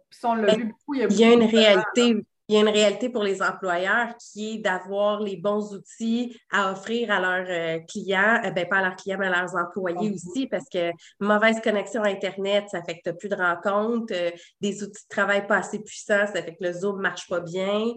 [0.87, 4.57] il y a une réalité il y a une réalité pour les employeurs qui est
[4.57, 8.95] d'avoir les bons outils à offrir à leurs euh, clients, euh, ben, pas à leurs
[8.95, 13.09] clients, mais à leurs employés aussi, parce que mauvaise connexion Internet, ça fait que tu
[13.09, 16.63] n'as plus de rencontres, euh, des outils de travail pas assez puissants, ça fait que
[16.63, 17.93] le Zoom ne marche pas bien.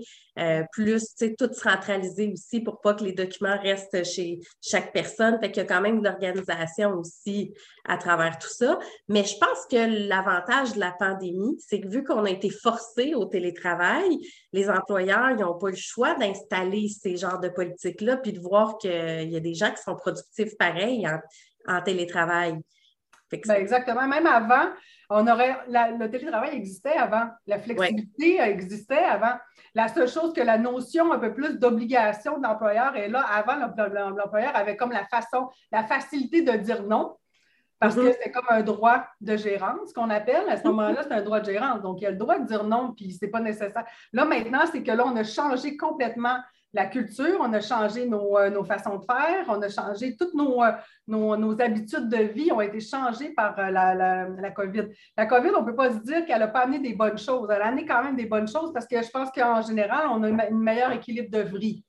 [0.72, 5.38] Plus, tu sais, tout centralisé aussi pour pas que les documents restent chez chaque personne.
[5.40, 7.52] Fait qu'il y a quand même de l'organisation aussi
[7.84, 8.78] à travers tout ça.
[9.08, 13.14] Mais je pense que l'avantage de la pandémie, c'est que vu qu'on a été forcé
[13.14, 14.18] au télétravail,
[14.52, 19.30] les employeurs, n'ont pas le choix d'installer ces genres de politiques-là, puis de voir qu'il
[19.30, 21.06] y a des gens qui sont productifs pareil
[21.68, 22.56] en, télétravail.
[23.46, 24.06] Ben, exactement.
[24.06, 24.68] Même avant,
[25.08, 29.34] on aurait le télétravail existait avant, la flexibilité existait avant.
[29.74, 33.56] La seule chose que la notion un peu plus d'obligation de l'employeur est là, avant,
[33.56, 37.16] l'employeur avait comme la façon, la facilité de dire non
[37.82, 38.16] parce que mm-hmm.
[38.22, 40.48] c'est comme un droit de gérance qu'on appelle.
[40.48, 40.66] À ce mm-hmm.
[40.66, 41.82] moment-là, c'est un droit de gérance.
[41.82, 43.84] Donc, il y a le droit de dire non, puis ce n'est pas nécessaire.
[44.12, 46.38] Là, maintenant, c'est que là, on a changé complètement
[46.74, 50.62] la culture, on a changé nos, euh, façons de faire, on a changé toutes nos,
[50.62, 50.72] euh,
[51.06, 54.88] nos, habitudes de vie ont été changées par euh, la, la, COVID.
[55.16, 57.48] La COVID, on ne peut pas se dire qu'elle n'a pas amené des bonnes choses.
[57.50, 60.22] Elle a amené quand même des bonnes choses parce que je pense qu'en général, on
[60.22, 61.84] a un meilleur équilibre de vie.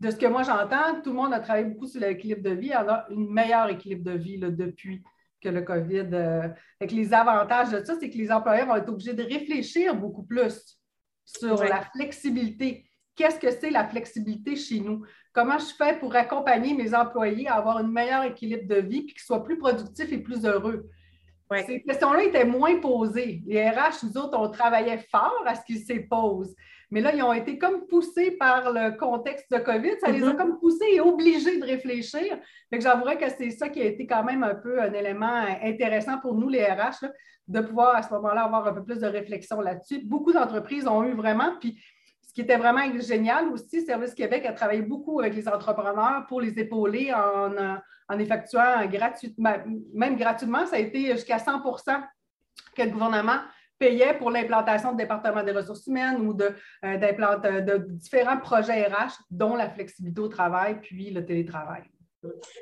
[0.00, 2.70] De ce que moi j'entends, tout le monde a travaillé beaucoup sur l'équilibre de vie.
[2.72, 5.02] On a un meilleur équilibre de vie là, depuis
[5.40, 6.08] que le COVID.
[6.12, 6.48] Euh,
[6.80, 10.78] les avantages de ça, c'est que les employeurs vont être obligés de réfléchir beaucoup plus
[11.24, 12.87] sur la flexibilité.
[13.18, 15.02] Qu'est-ce que c'est la flexibilité chez nous?
[15.32, 19.06] Comment je fais pour accompagner mes employés à avoir un meilleur équilibre de vie et
[19.06, 20.88] qu'ils soient plus productifs et plus heureux?
[21.66, 23.42] Ces questions-là étaient moins posées.
[23.44, 26.54] Les RH, nous autres, on travaillait fort à ce qu'ils se posent.
[26.92, 29.98] Mais là, ils ont été comme poussés par le contexte de COVID.
[30.00, 30.36] Ça les a mm-hmm.
[30.36, 32.38] comme poussés et obligés de réfléchir.
[32.70, 35.44] Fait que j'avouerais que c'est ça qui a été quand même un peu un élément
[35.60, 37.04] intéressant pour nous, les RH,
[37.48, 40.02] de pouvoir à ce moment-là avoir un peu plus de réflexion là-dessus.
[40.04, 41.80] Beaucoup d'entreprises ont eu vraiment, puis
[42.28, 46.42] ce qui était vraiment génial aussi, Service Québec a travaillé beaucoup avec les entrepreneurs pour
[46.42, 49.54] les épauler en, effectuant gratuitement,
[49.94, 52.02] même gratuitement, ça a été jusqu'à 100%
[52.76, 53.38] que le gouvernement
[53.78, 56.50] payait pour l'implantation de départements des ressources humaines ou de,
[56.84, 61.84] euh, de différents projets RH, dont la flexibilité au travail puis le télétravail.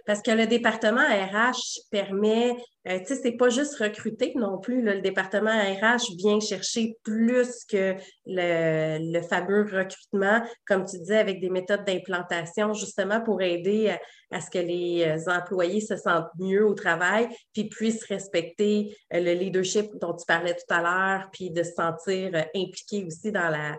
[0.05, 4.83] Parce que le département RH permet, euh, tu sais, c'est pas juste recruter non plus.
[4.83, 7.95] le département RH vient chercher plus que
[8.27, 13.97] le, fameux recrutement, comme tu disais, avec des méthodes d'implantation, justement pour aider
[14.31, 19.21] à, ce que les euh, employés se sentent mieux au travail, puis puissent respecter euh,
[19.21, 23.49] le leadership dont tu parlais tout à l'heure, puis de se sentir impliqués aussi dans
[23.49, 23.77] la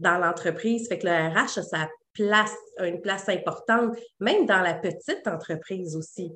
[0.00, 0.88] dans l'entreprise.
[0.88, 6.32] Fait que le RH, ça place, une place importante, même dans la petite entreprise aussi.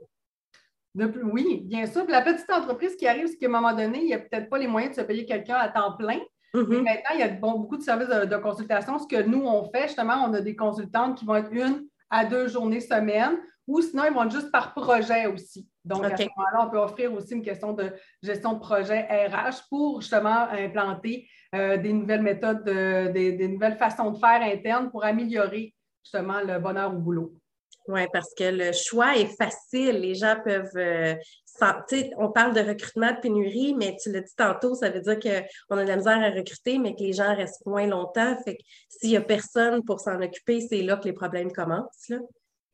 [0.95, 2.05] oui, bien sûr.
[2.09, 4.59] la petite entreprise qui arrive, c'est qu'à un moment donné, il n'y a peut-être pas
[4.59, 6.21] les moyens de se payer quelqu'un à temps plein.
[6.55, 6.83] Mm-hmm.
[6.83, 8.99] Maintenant, il y a beaucoup de services de, consultation.
[8.99, 12.25] Ce que nous, on fait, justement, on a des consultantes qui vont être une à
[12.25, 15.67] deux journées semaine ou sinon, ils vont être juste par projet aussi.
[15.85, 17.93] Donc, à ce moment-là, on peut offrir aussi une question de
[18.23, 24.19] gestion de projet RH pour justement implanter euh, des nouvelles méthodes, des, nouvelles façons de
[24.19, 27.35] faire internes pour améliorer justement le bonheur au boulot.
[27.87, 30.01] Oui, parce que le choix est facile.
[30.01, 30.77] Les gens peuvent.
[30.77, 31.15] Euh,
[32.17, 35.77] on parle de recrutement de pénurie, mais tu l'as dit tantôt, ça veut dire qu'on
[35.77, 38.37] a de la misère à recruter, mais que les gens restent moins longtemps.
[38.45, 42.11] Fait que s'il n'y a personne pour s'en occuper, c'est là que les problèmes commencent.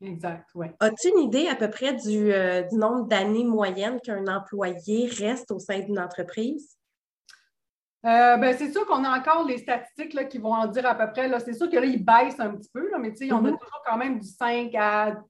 [0.02, 0.68] Exact, oui.
[0.80, 5.50] As-tu une idée à peu près du, euh, du nombre d'années moyennes qu'un employé reste
[5.50, 6.76] au sein d'une entreprise?
[8.06, 10.94] Euh, ben, c'est sûr qu'on a encore les statistiques là, qui vont en dire à
[10.94, 11.30] peu près.
[11.40, 13.58] C'est sûr que là, ils baissent un petit peu, là, mais on a mhm.
[13.58, 15.22] toujours quand même du 5 à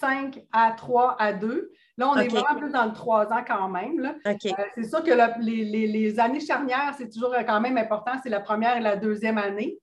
[0.00, 1.70] 5 à 3 à 2.
[1.96, 4.16] Là, on est vraiment plus dans le 3 ans quand même.
[4.26, 4.32] Euh,
[4.74, 8.12] c'est sûr que les, années charnières, c'est toujours quand même important.
[8.24, 9.78] C'est la première et la deuxième année.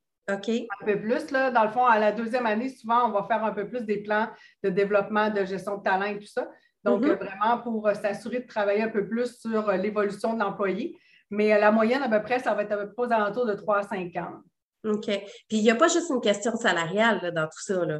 [0.81, 1.31] Un peu plus.
[1.31, 1.51] Là.
[1.51, 4.03] Dans le fond, à la deuxième année, souvent, on va faire un peu plus des
[4.03, 4.27] plans
[4.63, 6.47] de développement, de gestion de talent et tout ça.
[6.83, 7.13] Donc, mhm.
[7.13, 10.97] vraiment pour s'assurer de travailler un peu plus sur l'évolution de l'employé.
[11.29, 13.53] Mais la moyenne, à peu près, ça va être à peu près aux alentours de
[13.53, 14.41] 3 à 5 ans.
[14.85, 15.05] OK.
[15.05, 17.85] Puis il n'y a pas juste une question salariale dans tout ça.
[17.85, 17.99] Là?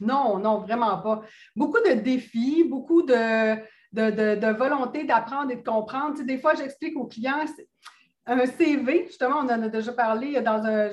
[0.00, 1.22] Non, non, vraiment pas.
[1.54, 3.56] Beaucoup de défis, beaucoup de,
[3.92, 6.20] de, volonté d'apprendre et de comprendre.
[6.22, 7.44] des fois, j'explique aux clients
[8.26, 10.90] un CV, justement, on en a déjà parlé dans un,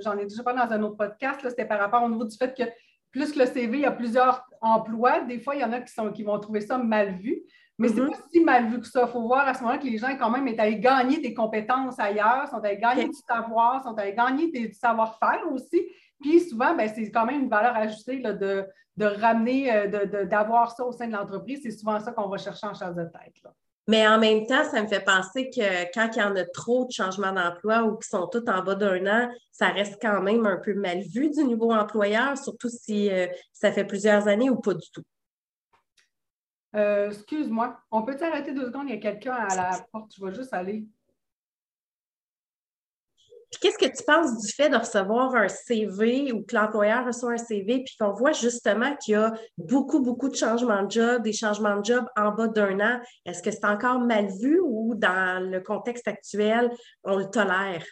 [0.00, 2.56] j'en ai déjà parlé dans un autre podcast, c'était par rapport au niveau du fait
[2.56, 2.64] que
[3.10, 5.20] plus que le CV, il y a plusieurs emplois.
[5.20, 7.42] Des fois, il y en a qui, sont, qui vont trouver ça mal vu.
[7.78, 8.10] Mais c'est mm-hmm.
[8.10, 9.04] pas si mal vu que ça.
[9.06, 11.34] Il faut voir à ce moment-là que les gens, quand même, sont allés gagner des
[11.34, 15.86] compétences ailleurs, sont allés gagner du savoir, sont allés gagner du savoir-faire aussi.
[16.20, 18.66] Puis souvent, ben, c'est quand même une valeur ajoutée de,
[18.96, 21.60] de, ramener, euh, d'avoir ça au sein de l'entreprise.
[21.62, 23.42] C'est souvent ça qu'on va chercher en charge de tête.
[23.88, 26.86] Mais en même temps, ça me fait penser que quand il y en a trop
[26.86, 30.44] de changements d'emploi ou qui sont tous en bas d'un an, ça reste quand même
[30.44, 34.56] un peu mal vu du niveau employeur, surtout si euh, ça fait plusieurs années ou
[34.56, 35.04] pas du tout.
[36.74, 38.88] Euh, excuse-moi, on peut t'arrêter deux secondes?
[38.88, 40.12] Il y a quelqu'un à la porte.
[40.16, 40.84] Je vais juste aller.
[43.60, 47.38] Qu'est-ce que tu penses du fait de recevoir un CV ou que l'employeur reçoit un
[47.38, 51.32] CV puis qu'on voit justement qu'il y a beaucoup, beaucoup de changements de job, des
[51.32, 53.00] changements de job en bas d'un an?
[53.24, 56.70] Est-ce que c'est encore mal vu ou dans le contexte actuel,
[57.04, 57.84] on le tolère?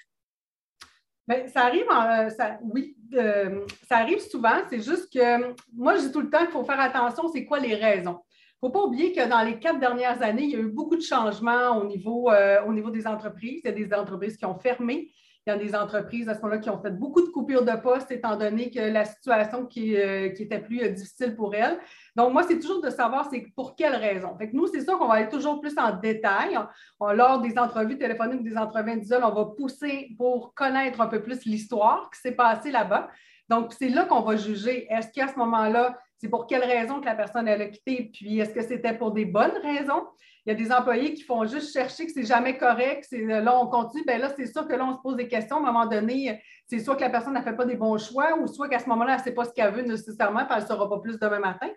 [1.26, 4.58] Bien, ça arrive, en, ça, oui, euh, ça arrive souvent.
[4.68, 7.58] C'est juste que moi, je dis tout le temps qu'il faut faire attention, c'est quoi
[7.60, 8.20] les raisons?
[8.62, 10.96] Ne faut pas oublier que dans les quatre dernières années, il y a eu beaucoup
[10.96, 13.60] de changements au niveau, euh, au niveau des entreprises.
[13.64, 15.10] Il y a des entreprises qui ont fermé.
[15.46, 17.76] Il y a des entreprises à ce moment-là qui ont fait beaucoup de coupures de
[17.76, 21.78] postes, étant donné que la situation qui, euh, était plus euh, difficile pour elles.
[22.16, 24.34] Donc, moi, c'est toujours de savoir c'est pour quelles raisons.
[24.38, 26.58] Fait nous, c'est sûr qu'on va aller toujours plus en détail.
[26.98, 31.44] lors des entrevues téléphoniques, des entrevues individuelles, on va pousser pour connaître un peu plus
[31.44, 33.10] l'histoire qui s'est passée là-bas.
[33.50, 34.86] Donc, c'est là qu'on va juger.
[34.90, 38.38] Est-ce qu'à ce moment-là, c'est pour quelle raison que la personne elle a quitté, puis
[38.38, 40.06] est-ce que c'était pour des bonnes raisons?
[40.46, 43.60] Il y a des employés qui font juste chercher que c'est jamais correct, c'est là
[43.60, 45.56] on continue, bien là, c'est sûr que là, on se pose des questions.
[45.56, 48.38] À un moment donné, c'est soit que la personne n'a fait pas des bons choix
[48.38, 50.62] ou soit qu'à ce moment-là, elle ne sait pas ce qu'elle veut nécessairement, puis elle
[50.62, 51.68] ne saura pas plus demain matin.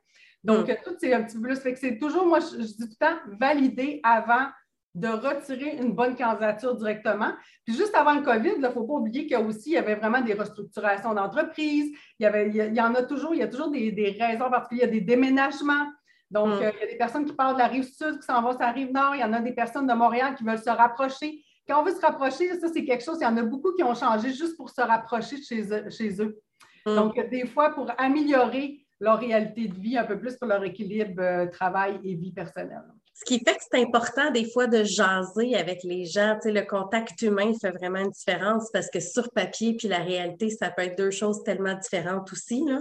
[0.46, 0.76] Donc, hmm.
[0.82, 1.60] tout, c'est un petit peu plus.
[1.60, 4.48] Fait que c'est toujours, moi, je, je, dis tout le temps, valider avant
[4.98, 7.32] de retirer une bonne candidature directement.
[7.64, 9.78] Puis juste avant le COVID, il ne faut pas oublier qu'il y, aussi, il y
[9.78, 11.96] avait vraiment des restructurations d'entreprises.
[12.20, 14.88] Il y, avait, il y en a toujours, il y a toujours des, raisons particulières,
[14.90, 15.86] il y a des déménagements.
[16.32, 16.64] Donc, mm.
[16.64, 18.52] euh, il y a des personnes qui partent de la rive sud, qui s'en vont
[18.52, 19.14] sur la rive nord.
[19.14, 21.44] Il y en a des personnes de Montréal qui veulent se rapprocher.
[21.70, 23.20] Quand on veut se rapprocher, ça, c'est quelque chose.
[23.22, 26.40] Il y en a beaucoup qui ont changé juste pour se rapprocher de chez eux.
[26.88, 26.96] Mm.
[26.96, 31.22] Donc, des fois, pour améliorer leur réalité de vie un peu plus pour leur équilibre
[31.22, 32.82] euh, travail et vie personnelle.
[33.20, 36.36] Ce qui fait que c'est important des fois de jaser avec les gens.
[36.36, 39.98] Tu sais, le contact humain fait vraiment une différence parce que sur papier puis la
[39.98, 42.64] réalité, ça peut être deux choses tellement différentes aussi.
[42.64, 42.80] Là.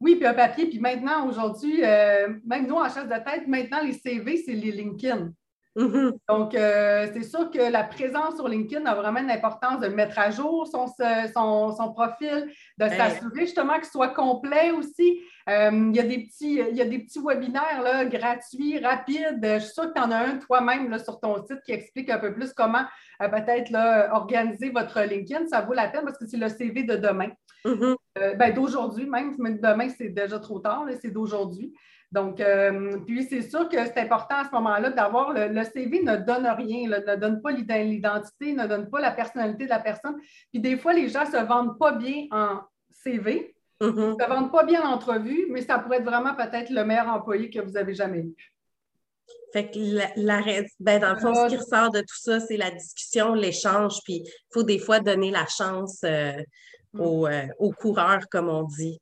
[0.00, 0.66] Oui, puis un papier.
[0.66, 4.72] Puis maintenant, aujourd'hui, euh, même nous, en chasse de tête, maintenant, les CV, c'est les
[4.72, 5.30] LinkedIn.
[5.76, 6.18] Mm-hmm.
[6.28, 10.18] Donc, euh, c'est sûr que la présence sur LinkedIn a vraiment une importance de mettre
[10.18, 15.20] à jour son, son, profil, de s'assurer justement qu'il soit complet aussi.
[15.48, 19.40] Euh, il, y a des petits, il y a des petits webinaires là, gratuits, rapides.
[19.42, 22.18] Je suis sûre que tu en as un toi-même sur ton site qui explique un
[22.18, 22.84] peu plus comment
[23.20, 23.74] euh, peut-être
[24.12, 25.48] organiser votre LinkedIn.
[25.48, 27.30] Ça vaut la peine parce que c'est le CV de demain.
[27.64, 28.36] Mm-hmm.
[28.36, 31.74] ben, d'aujourd'hui même, mais demain, c'est déjà trop tard, c'est d'aujourd'hui.
[32.12, 36.16] Donc, euh, puis c'est sûr que c'est important à ce moment-là d'avoir le, CV ne
[36.16, 40.16] donne rien, ne donne pas l'identité, ne donne pas la personnalité de la personne.
[40.52, 43.94] Puis des fois, les gens ne se vendent pas bien en CV, mm-hmm.
[43.96, 46.84] ils ne se vendent pas bien en entrevue, mais ça pourrait être vraiment peut-être le
[46.84, 48.34] meilleur employé que vous avez jamais eu.
[49.54, 49.78] Fait que
[50.16, 50.42] la,
[50.80, 54.22] ben dans le fond, ce qui ressort de tout ça, c'est la discussion, l'échange, puis
[54.24, 56.32] il faut des fois donner la chance euh,
[56.92, 57.00] mm.
[57.00, 59.00] euh, aux, coureurs, comme on dit.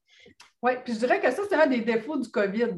[0.63, 2.75] Oui, puis je dirais que ça, c'est un des défauts du COVID.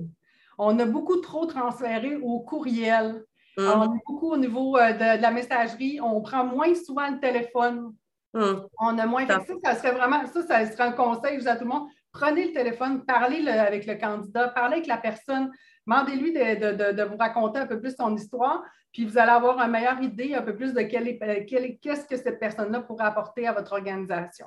[0.59, 3.25] On a beaucoup trop transféré au courriel.
[3.59, 3.63] Mm.
[3.63, 6.01] On a beaucoup au niveau euh, de, la messagerie.
[6.01, 7.95] On prend moins souvent le téléphone.
[8.33, 8.55] Mm.
[8.79, 9.27] On a moins.
[9.27, 11.89] Ça, ça serait vraiment, ça, ça serait un conseil je à tout le monde.
[12.15, 15.51] Prenez le téléphone, parlez avec le candidat, parlez avec la personne,
[15.85, 20.01] demandez-lui de, vous raconter un peu plus son histoire, puis vous allez avoir une meilleure
[20.01, 24.47] idée un peu plus de euh, qu'est-ce que cette personne-là pourrait apporter à votre organisation.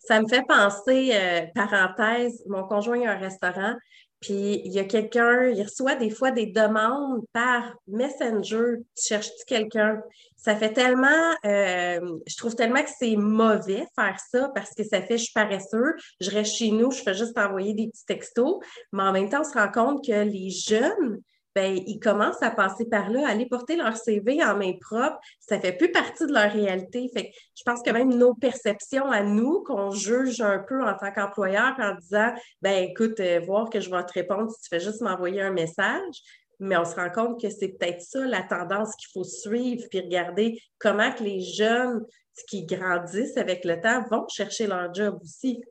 [0.00, 3.74] Ça me fait penser, euh, parenthèse, mon conjoint a un restaurant,
[4.22, 8.76] puis il y a quelqu'un, il reçoit des fois des demandes par Messenger.
[8.96, 10.00] Tu cherches-tu quelqu'un?
[10.36, 15.02] Ça fait tellement, euh, je trouve tellement que c'est mauvais faire ça parce que ça
[15.02, 18.58] fait, je suis paresseux, je reste chez nous, je fais juste envoyer des petits textos.
[18.92, 21.20] Mais en même temps, on se rend compte que les jeunes,
[21.54, 25.18] ben, ils commencent à passer par là, à aller porter leur CV en main propre.
[25.40, 27.10] Ça fait plus partie de leur réalité.
[27.14, 30.94] Fait que je pense que même nos perceptions à nous, qu'on juge un peu en
[30.94, 34.68] tant qu'employeur en disant, ben écoute, euh, voir que je vais te répondre si tu
[34.68, 36.22] fais juste m'envoyer un message.
[36.58, 40.00] Mais on se rend compte que c'est peut-être ça la tendance qu'il faut suivre, puis
[40.00, 42.04] regarder comment que les jeunes
[42.48, 45.62] qui grandissent avec le temps vont chercher leur job aussi.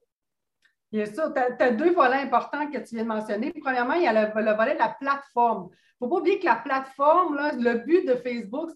[0.91, 3.53] Bien sûr, tu as, deux volets importants que tu viens de mentionner.
[3.61, 5.69] Premièrement, il y a le, volet de la plateforme.
[5.71, 8.71] Il ne faut pas oublier que la plateforme, le but de Facebook,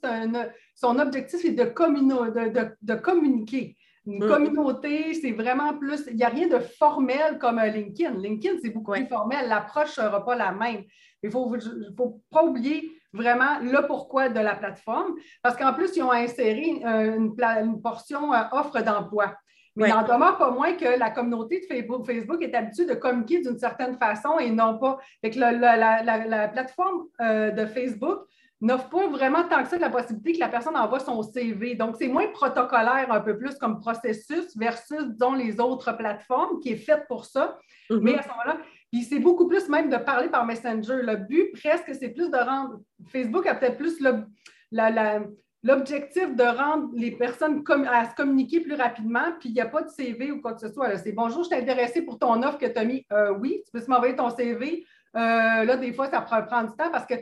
[0.75, 3.75] son objectif est de, de, communiquer.
[4.05, 4.27] Une mm.
[4.27, 6.05] communauté, c'est vraiment plus.
[6.07, 8.19] Il n'y a rien de formel comme LinkedIn.
[8.19, 9.49] LinkedIn, c'est beaucoup plus formel.
[9.49, 10.83] L'approche ne sera pas la même.
[11.21, 11.53] Il ne faut,
[11.97, 16.61] faut, pas oublier vraiment le pourquoi de la plateforme, parce qu'en plus, ils ont inséré
[16.61, 19.33] une, une portion euh, offre d'emploi.
[19.75, 22.93] Mais il n'en demeure pas moins que la communauté de Facebook, Facebook est habituée de
[22.93, 24.97] communiquer d'une certaine façon et non pas.
[25.21, 28.21] Fait la, plateforme euh, de Facebook
[28.61, 31.75] n'offre pas vraiment tant que ça la possibilité que la personne envoie son CV.
[31.75, 36.71] Donc, c'est moins protocolaire un peu plus comme processus versus, disons, les autres plateformes qui
[36.71, 37.57] est faite pour ça.
[37.89, 37.99] Mm-hmm.
[38.01, 38.57] Mais à ce moment-là,
[38.91, 41.01] puis c'est beaucoup plus même de parler par Messenger.
[41.01, 42.79] Le but, presque, c'est plus de rendre.
[43.07, 44.23] Facebook a peut-être plus le,
[44.71, 45.19] la,
[45.65, 49.81] L'objectif de rendre les personnes à se communiquer plus rapidement, puis il n'y a pas
[49.81, 50.95] de CV ou quoi que ce soit.
[50.99, 53.03] C'est bonjour, je t'ai intéressé pour ton offre que tu as mis.
[53.11, 54.85] Euh, oui, tu peux m'envoyer ton CV.
[55.15, 55.19] Euh,
[55.63, 57.15] là, des fois, ça prend, du temps parce que,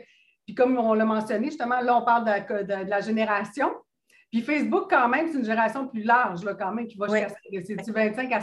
[0.44, 3.72] puis comme on l'a mentionné, justement, là, on parle de, la génération.
[4.30, 7.82] Puis Facebook, quand même, c'est une génération plus large, là, quand même, qui va jusqu'à
[7.82, 8.40] du 25 à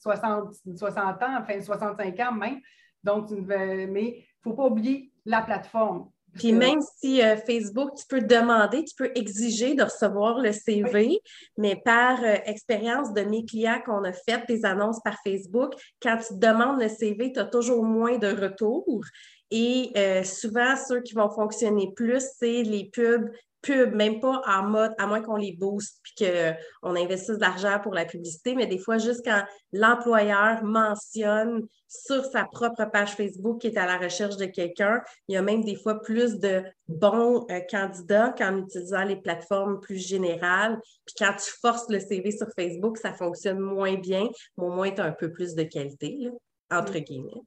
[0.00, 2.60] 60, 60 ans, enfin 65 ans même.
[3.02, 6.08] Donc, mais il ne faut pas oublier la plateforme.
[6.34, 11.20] Puis même si euh, Facebook, tu peux demander, tu peux exiger de recevoir le CV,
[11.56, 16.18] mais par euh, expérience de mes clients qu'on a fait des annonces par Facebook, quand
[16.18, 19.04] tu demandes le CV, tu as toujours moins de retours.
[19.50, 23.28] Et euh, souvent, ceux qui vont fonctionner plus, c'est les pubs
[23.62, 27.78] pub, même pas en mode, à moins qu'on les booste puis qu'on investisse de l'argent
[27.82, 29.42] pour la publicité, mais des fois, juste quand
[29.72, 35.34] l'employeur mentionne sur sa propre page Facebook qu'il est à la recherche de quelqu'un, il
[35.34, 39.98] y a même des fois plus de bons euh, candidats qu'en utilisant les plateformes plus
[39.98, 40.80] générales.
[41.04, 44.90] Puis quand tu forces le CV sur Facebook, ça fonctionne moins bien, mais au moins
[44.90, 46.28] tu as un peu plus de qualité,
[46.70, 47.42] entre guillemets.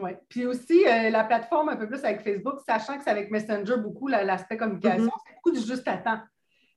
[0.00, 0.10] Oui.
[0.28, 3.76] Puis aussi, euh, la plateforme un peu plus avec Facebook, sachant que c'est avec Messenger
[3.76, 6.20] beaucoup l'aspect communication, c'est beaucoup du juste à temps.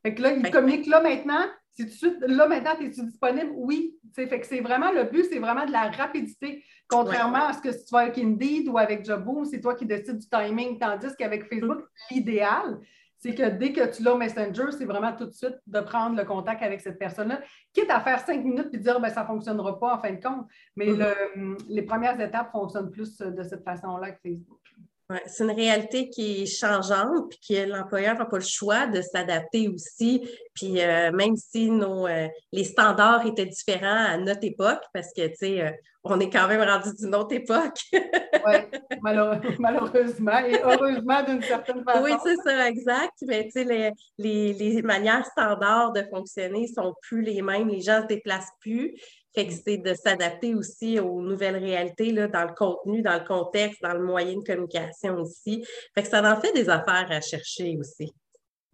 [0.04, 3.52] Fait que là, ils communiquent là maintenant, Si tout de suite, là, maintenant, es-tu disponible?
[3.56, 3.98] Oui.
[4.14, 6.64] Fait que c'est vraiment le but, c'est vraiment de la rapidité.
[6.88, 9.86] Contrairement à ce que si tu vas avec Indeed ou avec Jobboom, c'est toi qui
[9.86, 10.78] décides du timing.
[10.78, 11.80] Tandis qu'avec Facebook,
[12.12, 12.80] l'idéal,
[13.26, 16.16] c'est que dès que tu l'as au Messenger, c'est vraiment tout de suite de prendre
[16.16, 17.42] le contact avec cette personne-là,
[17.74, 20.22] quitte à faire cinq minutes et dire ben, ça ne fonctionnera pas en fin de
[20.22, 20.46] compte.
[20.76, 21.66] Mais mm-hmm.
[21.68, 24.62] les premières étapes fonctionnent plus de cette façon-là que Facebook.
[25.08, 29.02] Ouais, c'est une réalité qui est changeante, puis que l'employeur n'a pas le choix de
[29.02, 30.28] s'adapter aussi.
[30.56, 35.28] Puis euh, même si nos, euh, les standards étaient différents à notre époque, parce que,
[35.28, 35.70] tu sais, euh,
[36.04, 37.78] on est quand même rendu d'une autre époque.
[37.94, 38.56] oui,
[39.60, 42.04] malheureusement, et heureusement d'une certaine façon.
[42.04, 43.14] Oui, c'est ça, exact.
[43.28, 47.68] Mais tu sais, les, les, les, manières standards de fonctionner sont plus les mêmes.
[47.68, 48.96] Les gens ne se déplacent plus.
[49.36, 53.26] Fait que c'est de s'adapter aussi aux nouvelles réalités là, dans le contenu, dans le
[53.26, 55.66] contexte, dans le moyen de communication aussi.
[55.94, 58.14] Fait que ça en fait des affaires à chercher aussi.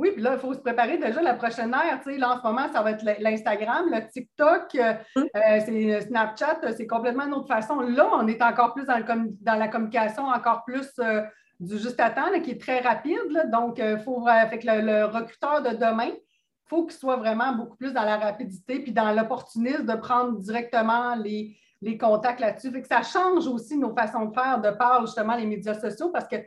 [0.02, 2.00] Oui, puis là, il faut se préparer déjà la prochaine ère.
[2.04, 5.28] Tu sais, là, en ce moment, ça va être l'Instagram, le TikTok, euh, hum.
[5.36, 7.82] euh, c'est Snapchat, c'est complètement une autre façon.
[7.82, 9.04] Là, on est encore plus dans, le
[9.42, 11.22] dans la communication, encore plus euh,
[11.60, 13.52] du juste à temps, qui est très rapide.
[13.52, 16.10] Donc, il faut fait que le recruteur de demain,
[16.72, 21.16] faut qu'il soit vraiment beaucoup plus dans la rapidité puis dans l'opportunisme de prendre directement
[21.16, 21.58] les,
[22.00, 22.72] contacts là-dessus.
[22.72, 26.28] que ça change aussi nos façons de faire de par justement les médias sociaux parce
[26.30, 26.38] que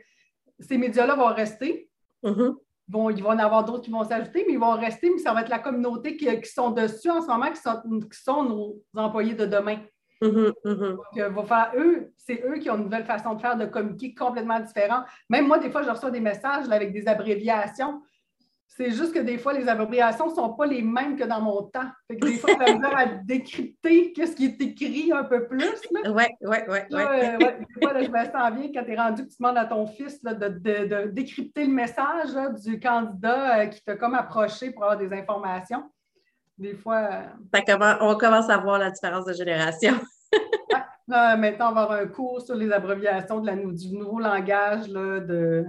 [0.59, 1.91] ces médias-là vont rester.
[2.23, 2.55] Mm-hmm.
[2.87, 5.19] Bon, il va y en avoir d'autres qui vont s'ajouter, mais ils vont rester, mais
[5.19, 9.35] ça va être la communauté qui, sont dessus en ce moment, qui sont, nos employés
[9.35, 9.77] de demain.
[10.21, 10.95] Mm-hmm.
[10.95, 14.59] Donc, euh, eux, c'est eux qui ont une nouvelle façon de faire, de communiquer complètement
[14.59, 15.05] différente.
[15.29, 18.01] Même moi, des fois, je reçois des messages avec des abréviations.
[18.67, 21.63] C'est juste que des fois, les abréviations ne sont pas les mêmes que dans mon
[21.63, 21.89] temps.
[22.07, 25.81] Fait que des fois, j'ai besoin à décrypter ce qui est écrit un peu plus.
[25.93, 26.77] Oui, oui, oui.
[26.91, 27.37] Ouais.
[27.37, 29.87] Des fois, je me sens bien quand tu es rendu que tu demandes à ton
[29.87, 35.13] fils de, décrypter le message du candidat euh, qui t'a comme approché pour avoir des
[35.15, 35.83] informations.
[36.57, 37.09] Des fois.
[37.53, 39.93] Euh, on commence à voir la différence de génération.
[41.07, 45.19] maintenant, on va avoir un cours sur les abréviations de la, du nouveau langage là,
[45.21, 45.65] de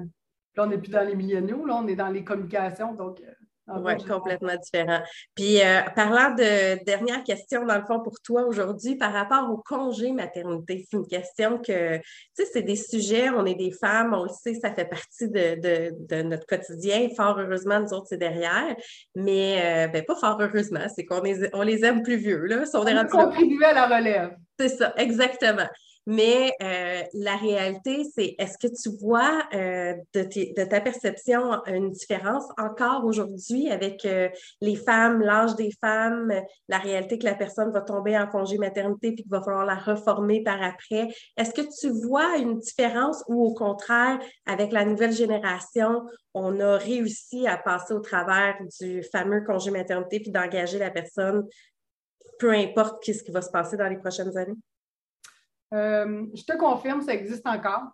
[0.56, 2.94] Là, on n'est plus dans les milléniaux, là, on est dans les communications.
[2.94, 3.32] Donc, euh,
[3.68, 5.00] oui, complètement différent.
[5.34, 9.56] Puis, euh, parlant de dernière question, dans le fond, pour toi aujourd'hui, par rapport au
[9.56, 12.02] congé maternité, c'est une question que, tu
[12.34, 16.22] sais, c'est des sujets, on est des femmes, on le sait, ça fait partie de,
[16.22, 17.08] notre quotidien.
[17.16, 18.76] Fort heureusement, nous autres, c'est derrière.
[19.16, 22.62] Mais, euh, ben, pas fort heureusement, c'est qu'on les, on les aime plus vieux, là.
[22.72, 24.36] on, on à la relève.
[24.58, 25.68] C'est ça, exactement.
[26.06, 32.44] Mais euh, la réalité, c'est est-ce que tu vois euh, de, ta perception une différence
[32.58, 34.28] encore aujourd'hui avec euh,
[34.60, 36.32] les femmes, l'âge des femmes,
[36.68, 39.74] la réalité que la personne va tomber en congé maternité puis qu'il va falloir la
[39.74, 41.08] reformer par après?
[41.36, 46.76] Est-ce que tu vois une différence ou au contraire, avec la nouvelle génération, on a
[46.76, 51.44] réussi à passer au travers du fameux congé maternité puis d'engager la personne,
[52.38, 54.54] peu importe ce qui va se passer dans les prochaines années?
[55.74, 57.84] Euh, je te confirme, ça existe encore.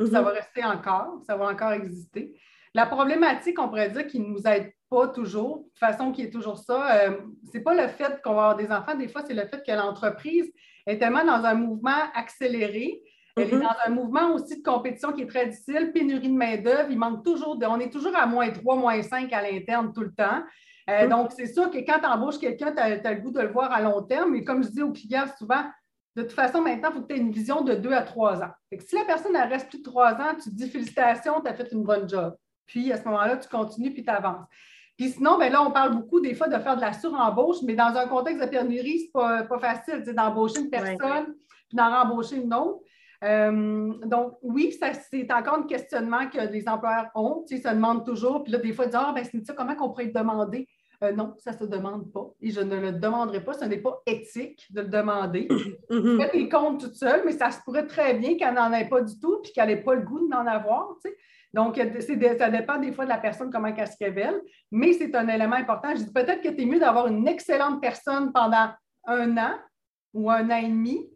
[0.00, 0.24] Ça mhm.
[0.24, 1.20] va rester encore.
[1.26, 2.38] Ça va encore exister.
[2.74, 6.30] La problématique, on pourrait dire, qui ne nous aide pas toujours, de façon qui est
[6.30, 7.16] toujours ça, euh,
[7.50, 8.96] ce n'est pas le fait qu'on va avoir des enfants.
[8.96, 10.50] Des fois, c'est le fait que l'entreprise
[10.86, 13.00] est tellement dans un mouvement accéléré.
[13.36, 13.62] Elle est mhm.
[13.62, 16.90] dans un mouvement aussi de compétition qui est très difficile, pénurie de main-d'œuvre.
[16.90, 20.12] Il manque toujours, on est toujours à moins 3, moins 5 à l'interne tout le
[20.12, 20.42] temps.
[20.90, 21.10] Euh, mhm.
[21.10, 23.72] Donc, c'est sûr que quand tu embauches quelqu'un, tu as, le goût de le voir
[23.72, 24.32] à long terme.
[24.32, 25.64] Mais comme je dis aux clients souvent,
[26.16, 28.42] de toute façon, maintenant, il faut que tu aies une vision de deux à trois
[28.42, 28.50] ans.
[28.78, 31.70] si la personne reste plus de trois ans, tu te dis félicitations, tu as fait
[31.72, 32.34] une bonne job.
[32.66, 34.46] Puis à ce moment-là, tu continues puis tu avances.
[34.96, 37.74] Puis sinon, ben là, on parle beaucoup des fois de faire de la surembauche, mais
[37.74, 41.34] dans un contexte de pénurie, ce n'est pas, pas, facile d'embaucher une personne
[41.68, 42.80] puis d'en rembaucher une autre.
[43.24, 44.76] Euh, donc, oui,
[45.10, 47.44] c'est encore un questionnement que les employeurs ont.
[47.50, 48.44] Ils se demandent toujours.
[48.44, 50.68] Puis là, des fois, ils disent Ah, ben, c'est ça, comment on pourrait te demander?
[51.02, 53.54] Euh, non, ça ne se demande pas et je ne le demanderai pas.
[53.54, 55.48] Ce n'est pas éthique de le demander.
[55.90, 58.88] Mm Faites les comptes toute seule, mais ça se pourrait très bien qu'elle n'en ait
[58.88, 60.94] pas du tout et qu'elle n'ait pas le goût d'en avoir.
[61.52, 64.40] Donc, ça dépend des fois de la personne, comment elle se révèle,
[64.72, 65.94] mais c'est un élément important.
[65.94, 68.70] Je dis peut-être que c'est mieux d'avoir une excellente personne pendant
[69.06, 69.54] un an
[70.14, 71.08] ou un an et demi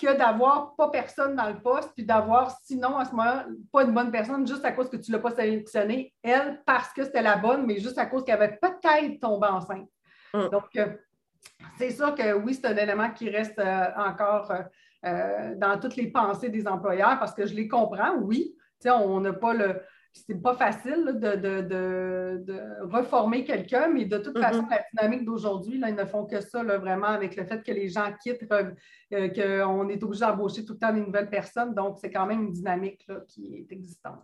[0.00, 3.92] que d'avoir pas personne dans le poste, puis d'avoir sinon à ce moment-là pas une
[3.92, 7.22] bonne personne juste à cause que tu ne l'as pas sélectionnée, elle, parce que c'était
[7.22, 9.88] la bonne, mais juste à cause qu'elle avait peut-être tombé enceinte.
[10.32, 10.48] Mm.
[10.48, 10.86] Donc, euh,
[11.78, 14.52] c'est sûr que oui, c'est un élément qui reste euh, encore
[15.04, 18.56] euh, dans toutes les pensées des employeurs parce que je les comprends, oui.
[18.86, 19.78] On n'a pas le,
[20.12, 24.40] c'est pas facile de, reformer quelqu'un, mais de toute mm-hmm.
[24.40, 27.88] façon, la dynamique d'aujourd'hui, ils ne font que ça, vraiment, avec le fait que les
[27.88, 31.74] gens quittent, euh, qu'on est obligé d'embaucher tout le temps des nouvelles personnes.
[31.74, 34.22] Donc, c'est quand même une dynamique qui est existante.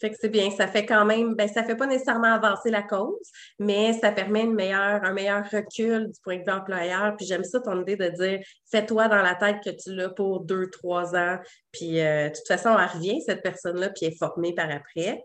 [0.00, 2.82] Fait que c'est bien, ça fait quand même, ben, ça fait pas nécessairement avancer la
[2.82, 7.14] cause, mais ça permet un meilleur recul du point de vue employeur.
[7.16, 8.40] Puis j'aime ça ton idée de dire,
[8.70, 11.38] fais-toi dans la tête que tu l'as pour deux, trois ans.
[11.72, 15.24] Puis euh, de toute façon, elle revient, cette personne-là, puis elle est formée par après.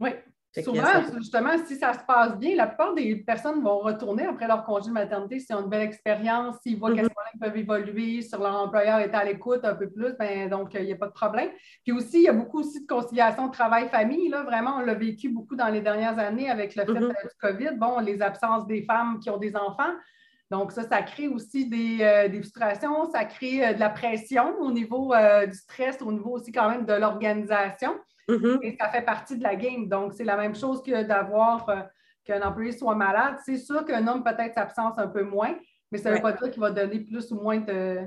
[0.00, 0.10] Oui,
[0.64, 0.82] Souvent,
[1.16, 4.88] justement, si ça se passe bien, la plupart des personnes vont retourner après leur congé
[4.88, 7.08] de maternité s'ils ont une belle expérience, s'ils voient mm
[7.40, 10.92] peuvent évoluer, sur leur employeur est à l'écoute un peu plus, ben, donc il n'y
[10.92, 11.48] a pas de problème.
[11.84, 14.28] Puis aussi, il y a beaucoup aussi de conciliation travail-famille.
[14.28, 17.08] Là, vraiment, on l'a vécu beaucoup dans les dernières années avec le fait mm-hmm.
[17.08, 17.78] du COVID.
[17.78, 19.92] Bon, les absences des femmes qui ont des enfants.
[20.50, 24.72] Donc, ça, ça crée aussi des, euh, frustrations, ça crée euh, de la pression au
[24.72, 27.92] niveau euh, du stress, au niveau aussi quand même de l'organisation.
[28.30, 28.58] Mm-hmm.
[28.62, 29.88] Et ça fait partie de la game.
[29.88, 31.82] Donc, c'est la même chose que d'avoir euh,
[32.24, 33.36] qu'un employé soit malade.
[33.44, 35.54] C'est sûr qu'un homme peut-être s'absence un peu moins,
[35.90, 38.00] mais ça ne veut pas dire qu'il va donner plus ou moins de,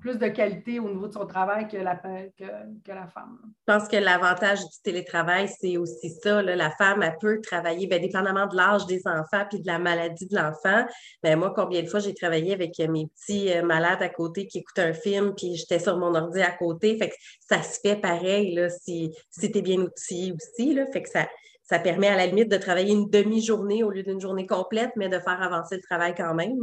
[0.00, 3.38] plus de qualité au niveau de son travail que la, femme.
[3.44, 6.42] Je pense que l'avantage du télétravail, c'est aussi ça.
[6.42, 10.26] la femme, elle peut travailler, bien, dépendamment de l'âge des enfants puis de la maladie
[10.26, 10.86] de l'enfant.
[11.22, 14.58] Ben, moi, combien de fois j'ai travaillé avec mes petits euh, malades à côté qui
[14.58, 16.96] écoutent un film, puis j'étais sur mon ordi à côté.
[16.98, 17.14] Fait que
[17.48, 20.74] ça se fait pareil là, si, si tu es bien outillé aussi.
[20.74, 21.26] Là, fait que ça,
[21.64, 25.08] ça permet à la limite de travailler une demi-journée au lieu d'une journée complète, mais
[25.08, 26.56] de faire avancer le travail quand même.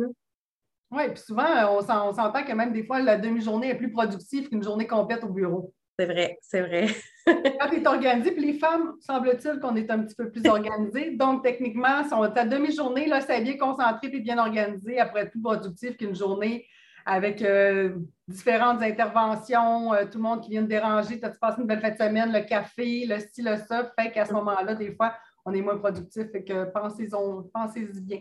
[0.93, 4.49] Oui, puis souvent, euh, on s'entend que même des fois, la demi-journée est plus productive
[4.49, 5.73] qu'une journée complète au bureau.
[5.97, 6.87] C'est vrai, c'est vrai.
[7.25, 11.11] Quand tu es organisé, puis les femmes, semble-t-il qu'on est un petit peu plus organisées.
[11.15, 16.15] Donc, techniquement, ta demi-journée, là, c'est bien concentré et bien organisé, après plus productif qu'une
[16.15, 16.65] journée
[17.05, 17.95] avec euh,
[18.27, 21.19] différentes interventions, euh, tout le monde qui vient de déranger.
[21.19, 23.91] Tu as passé une belle fête de semaine, le café, le style, le ça.
[23.97, 25.13] Fait qu'à ce moment-là, des fois,
[25.45, 26.31] on est moins productif.
[26.31, 27.09] Fait que pensez-y
[27.53, 28.19] pensez bien.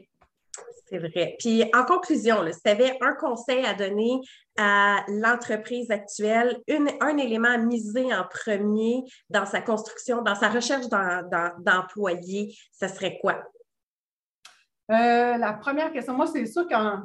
[0.86, 1.36] C'est vrai.
[1.38, 4.20] Puis en conclusion, si tu avais un conseil à donner
[4.58, 6.58] à l'entreprise actuelle,
[7.00, 13.18] un élément à miser en premier dans sa construction, dans sa recherche d'employés, ce serait
[13.22, 13.42] quoi?
[14.90, 17.04] Euh, la première question, moi, c'est sûr qu'en.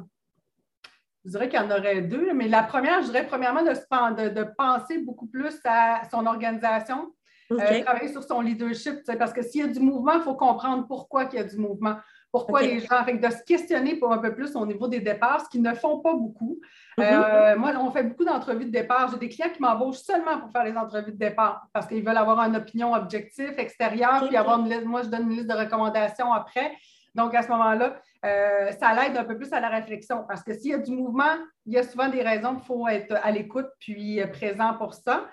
[1.24, 4.44] Je dirais qu'il y en aurait deux, mais la première, je dirais premièrement de, de,
[4.56, 7.12] penser beaucoup plus à son organisation,
[7.52, 10.86] euh, travailler sur son leadership, parce que s'il y a du mouvement, il faut comprendre
[10.86, 11.96] pourquoi il y a du mouvement.
[12.30, 15.40] Pourquoi les gens, fait de se questionner pour un peu plus au niveau des départs,
[15.40, 16.60] ce qu'ils ne font pas beaucoup.
[16.98, 17.02] Mm-hmm.
[17.02, 19.10] Euh, moi, on fait beaucoup d'entrevues de départ.
[19.10, 22.18] J'ai des clients qui m'embauchent seulement pour faire les entrevues de départ parce qu'ils veulent
[22.18, 24.84] avoir une opinion objective, extérieure, puis avoir une liste.
[24.84, 26.76] Moi, je donne une liste de recommandations après.
[27.14, 30.52] Donc, à ce moment-là, euh, ça l'aide un peu plus à la réflexion parce que
[30.52, 31.34] s'il y a du mouvement,
[31.66, 34.94] il y a souvent des raisons qu'il faut être à l'écoute puis euh, présent pour
[34.94, 35.26] ça.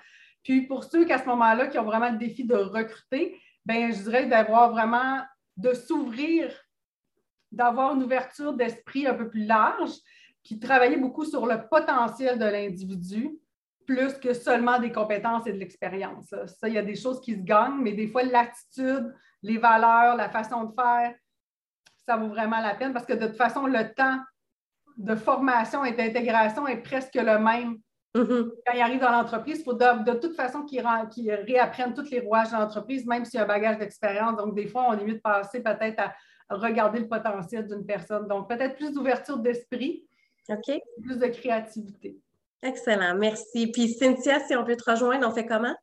[0.43, 3.91] Puis pour ceux qui, à ce moment-là, qui ont vraiment le défi de recruter, bien,
[3.91, 5.20] je dirais d'avoir vraiment,
[5.58, 6.52] de s'ouvrir
[7.56, 9.91] d'avoir une ouverture d'esprit un peu plus large,
[10.43, 13.32] qui travaillait beaucoup sur le potentiel de l'individu,
[13.88, 16.28] plus que seulement des compétences et de l'expérience.
[16.30, 20.16] Ça, il y a des choses qui se gagnent, mais des fois, l'attitude, les valeurs,
[20.16, 21.16] la façon de faire,
[22.06, 24.20] ça vaut vraiment la peine parce que de toute façon, le temps
[24.97, 27.78] de formation et d'intégration est presque le même
[28.16, 28.49] mm-hmm.
[28.66, 30.86] Quand ils arrivent dans l'entreprise, il faut de, toute façon qu'ils
[31.47, 34.38] réapprennent tous les rouages de l'entreprise, même s'il y a un bagage d'expérience.
[34.38, 36.14] Donc, des fois, on est mieux de passer peut-être à
[36.50, 38.28] regarder le potentiel d'une personne.
[38.28, 40.08] Donc, peut-être plus d'ouverture d'esprit,
[41.02, 42.20] plus de créativité.
[42.62, 43.68] Excellent, merci.
[43.68, 45.76] Puis Cynthia, si on peut te rejoindre, on fait comment?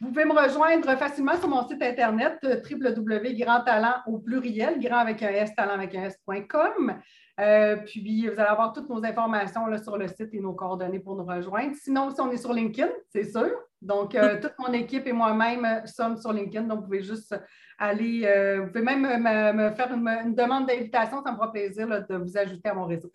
[0.00, 5.22] Vous pouvez me rejoindre facilement sur mon site internet euh, www.grandtalent au pluriel, grand avec
[5.24, 7.00] un S, talent avec un S.com.
[7.40, 11.00] Euh, puis, vous allez avoir toutes nos informations là, sur le site et nos coordonnées
[11.00, 11.74] pour nous rejoindre.
[11.74, 13.50] Sinon, si on est sur LinkedIn, c'est sûr.
[13.82, 16.66] Donc, euh, toute mon équipe et moi-même sommes sur LinkedIn.
[16.66, 17.34] Donc, vous pouvez juste
[17.78, 21.22] aller, vous pouvez même me, faire une, demande d'invitation.
[21.22, 23.10] Ça me fera plaisir de vous ajouter à mon réseau.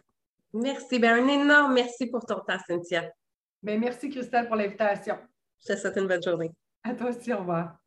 [0.53, 0.99] Merci.
[0.99, 3.11] Bien, un énorme merci pour ton temps, Cynthia.
[3.61, 5.17] Bien, merci, Christelle, pour l'invitation.
[5.65, 6.51] Je te souhaite une bonne journée.
[6.83, 7.82] À toi aussi, au revoir.